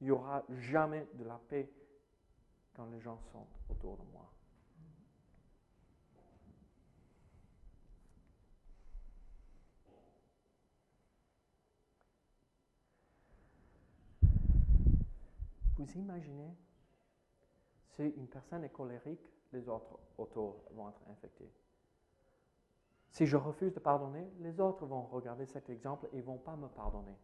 Il 0.00 0.04
n'y 0.04 0.10
aura 0.10 0.42
jamais 0.50 1.08
de 1.14 1.24
la 1.24 1.40
paix 1.48 1.70
quand 2.76 2.86
les 2.92 3.00
gens 3.00 3.18
sont 3.32 3.46
autour 3.70 3.96
de 3.96 4.02
moi. 4.12 4.33
Vous 15.84 15.98
imaginez 15.98 16.50
si 17.90 18.04
une 18.04 18.26
personne 18.26 18.64
est 18.64 18.70
colérique, 18.70 19.20
les 19.52 19.68
autres 19.68 19.98
autour 20.16 20.62
vont 20.70 20.88
être 20.88 21.02
infectés. 21.10 21.52
Si 23.10 23.26
je 23.26 23.36
refuse 23.36 23.74
de 23.74 23.80
pardonner, 23.80 24.26
les 24.40 24.58
autres 24.60 24.86
vont 24.86 25.02
regarder 25.02 25.44
cet 25.44 25.68
exemple 25.68 26.08
et 26.14 26.16
ne 26.16 26.22
vont 26.22 26.38
pas 26.38 26.56
me 26.56 26.68
pardonner. 26.68 27.14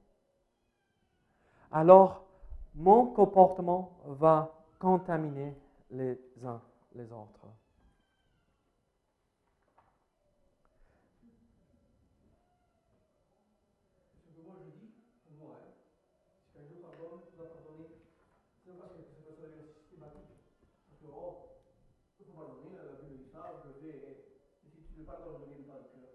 Alors, 1.73 2.27
mon 2.75 3.07
comportement 3.07 3.99
va 4.05 4.53
contaminer 4.79 5.57
les 5.91 6.21
uns 6.45 6.61
les 6.95 7.11
autres. 7.13 7.47
Ce 14.23 14.37
que 14.37 14.43
moi 14.45 14.55
je 14.63 14.71
dis, 14.79 14.93
pour 15.25 15.49
moi, 15.49 15.57
hein, 15.57 15.73
c'est 16.53 16.61
quand 16.61 16.67
je 16.69 16.75
pardonne, 16.83 17.21
je 17.33 17.37
dois 17.37 17.49
pardonner, 17.55 17.89
c'est 18.65 18.79
pas 18.79 18.87
parce 18.87 18.95
que 18.95 19.03
c'est 19.11 19.25
pas 19.27 19.35
ça 19.35 19.49
systématique. 19.75 20.31
Parce 20.89 21.01
que, 21.03 21.07
oh, 21.11 21.59
il 22.19 22.27
faut 22.27 22.33
pardonner, 22.33 22.77
la 22.77 23.03
Bible 23.03 23.19
dit 23.23 23.31
ça, 23.31 23.63
je 23.63 23.69
le 23.69 23.75
fais, 23.75 23.99
et, 23.99 24.15
et 24.67 24.71
si 24.71 24.83
tu 24.83 25.01
ne 25.01 25.05
pardonnes, 25.05 25.43
ne 25.43 25.47
viens 25.47 25.67
pas 25.67 25.83
du 25.83 25.91
cœur. 25.95 26.11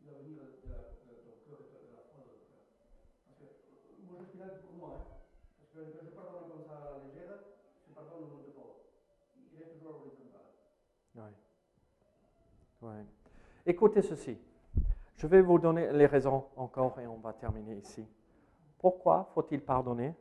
Il 0.00 0.08
va 0.08 0.18
venir 0.20 0.40
de, 0.40 0.68
la, 0.68 0.96
de 1.04 1.12
ton 1.24 1.36
cœur 1.44 1.60
et 1.72 1.88
de 1.88 1.92
la 1.92 2.04
foi 2.08 2.24
de 2.24 2.32
ton 2.36 2.48
cœur. 2.48 2.64
Parce 3.28 3.38
que, 3.40 3.44
euh, 3.44 4.04
moi 4.08 4.20
je 4.20 4.28
suis 4.28 4.38
là 4.38 4.48
pour 4.60 4.72
moi, 4.76 4.90
hein. 4.96 5.04
Parce 5.56 5.72
que 5.72 5.92
quand 5.92 6.04
je 6.04 6.12
pardonne 6.16 6.48
comme 6.52 6.64
ça 6.64 6.76
à 6.76 7.00
la 7.00 7.04
légère, 7.04 7.36
je 7.88 7.92
pardonne 7.92 8.20
le 8.24 8.28
monde 8.32 8.44
de 8.48 8.52
pauvre. 8.52 8.84
Écoutez 13.64 14.00
ceci. 14.02 14.38
Je 15.16 15.26
vais 15.26 15.40
vous 15.40 15.58
donner 15.58 15.92
les 15.92 16.06
raisons 16.06 16.46
encore 16.56 17.00
et 17.00 17.06
on 17.06 17.16
va 17.16 17.32
terminer 17.32 17.74
ici. 17.76 18.06
Pourquoi 18.78 19.28
faut-il 19.34 19.60
pardonner? 19.60 20.14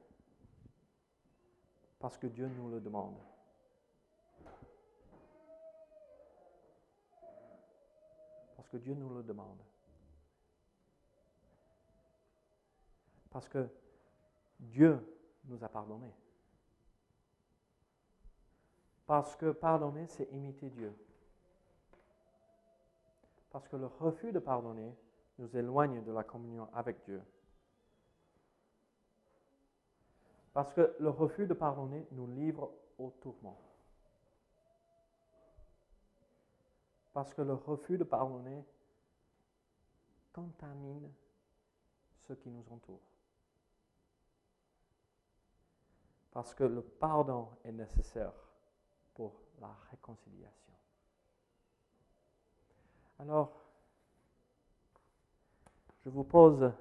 Parce 2.00 2.18
que 2.18 2.28
Dieu 2.28 2.48
nous 2.48 2.70
le 2.70 2.80
demande. 2.80 3.18
Parce 8.56 8.68
que 8.70 8.78
Dieu 8.78 8.96
nous 8.96 9.10
le 9.10 9.22
demande. 9.22 9.60
Parce 13.30 13.48
que 13.48 13.70
Dieu 14.60 15.00
nous 15.46 15.64
a 15.64 15.70
pardonné. 15.70 16.12
Parce 19.06 19.36
que 19.36 19.52
pardonner, 19.52 20.08
c'est 20.08 20.32
imiter 20.32 20.70
Dieu. 20.70 20.94
Parce 23.52 23.68
que 23.68 23.76
le 23.76 23.86
refus 23.86 24.32
de 24.32 24.40
pardonner 24.40 24.94
nous 25.38 25.56
éloigne 25.56 26.04
de 26.04 26.12
la 26.12 26.24
communion 26.24 26.68
avec 26.74 27.04
Dieu. 27.06 27.22
Parce 30.54 30.74
que 30.74 30.96
le 31.00 31.10
refus 31.10 31.48
de 31.48 31.54
pardonner 31.54 32.08
nous 32.12 32.28
livre 32.28 32.72
au 32.98 33.12
tourment. 33.22 33.60
Parce 37.14 37.34
que 37.34 37.42
le 37.42 37.54
refus 37.54 37.98
de 37.98 38.04
pardonner 38.04 38.66
contamine 40.34 41.12
ceux 42.20 42.36
qui 42.36 42.50
nous 42.50 42.66
entourent. 42.72 43.00
Parce 46.32 46.54
que 46.54 46.66
le 46.66 46.82
pardon 46.82 47.48
est 47.64 47.72
nécessaire 47.72 48.34
pour 49.16 49.34
la 49.60 49.74
réconciliation. 49.90 50.74
Alors, 53.18 53.52
je 56.04 56.10
vous 56.10 56.24
pose 56.24 56.72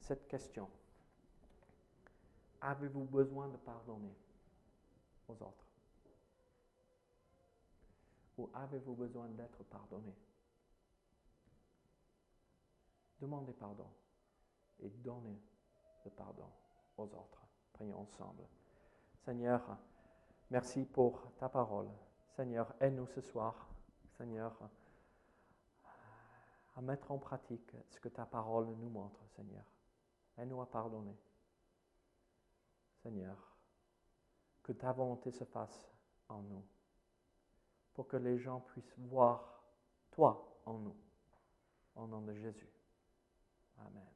cette 0.00 0.26
question. 0.26 0.68
Avez-vous 2.60 3.04
besoin 3.04 3.48
de 3.48 3.56
pardonner 3.58 4.16
aux 5.28 5.34
autres? 5.34 5.66
Ou 8.38 8.50
avez-vous 8.54 8.94
besoin 8.94 9.28
d'être 9.28 9.62
pardonné? 9.64 10.14
Demandez 13.20 13.52
pardon 13.52 13.88
et 14.80 14.88
donnez 14.88 15.40
le 16.04 16.10
pardon 16.10 16.50
aux 16.96 17.04
autres. 17.04 17.46
Prions 17.72 18.00
ensemble. 18.00 18.44
Seigneur, 19.24 19.78
merci 20.50 20.84
pour 20.84 21.32
ta 21.38 21.48
parole. 21.48 21.88
Seigneur, 22.36 22.74
aide-nous 22.80 23.06
ce 23.06 23.20
soir. 23.20 23.68
Seigneur, 24.16 24.56
à 26.76 26.80
mettre 26.82 27.10
en 27.10 27.18
pratique 27.18 27.72
ce 27.88 28.00
que 28.00 28.08
ta 28.08 28.26
parole 28.26 28.66
nous 28.66 28.88
montre, 28.88 29.20
Seigneur. 29.34 29.64
Aide-nous 30.38 30.60
à 30.60 30.70
pardonner. 30.70 31.16
Seigneur, 33.02 33.56
que 34.62 34.72
ta 34.72 34.92
volonté 34.92 35.30
se 35.30 35.44
fasse 35.44 35.90
en 36.28 36.42
nous, 36.42 36.64
pour 37.94 38.08
que 38.08 38.16
les 38.16 38.38
gens 38.38 38.60
puissent 38.60 38.98
voir 38.98 39.62
toi 40.10 40.60
en 40.66 40.78
nous, 40.78 40.96
au 41.94 42.06
nom 42.06 42.20
de 42.22 42.34
Jésus. 42.34 42.68
Amen. 43.78 44.15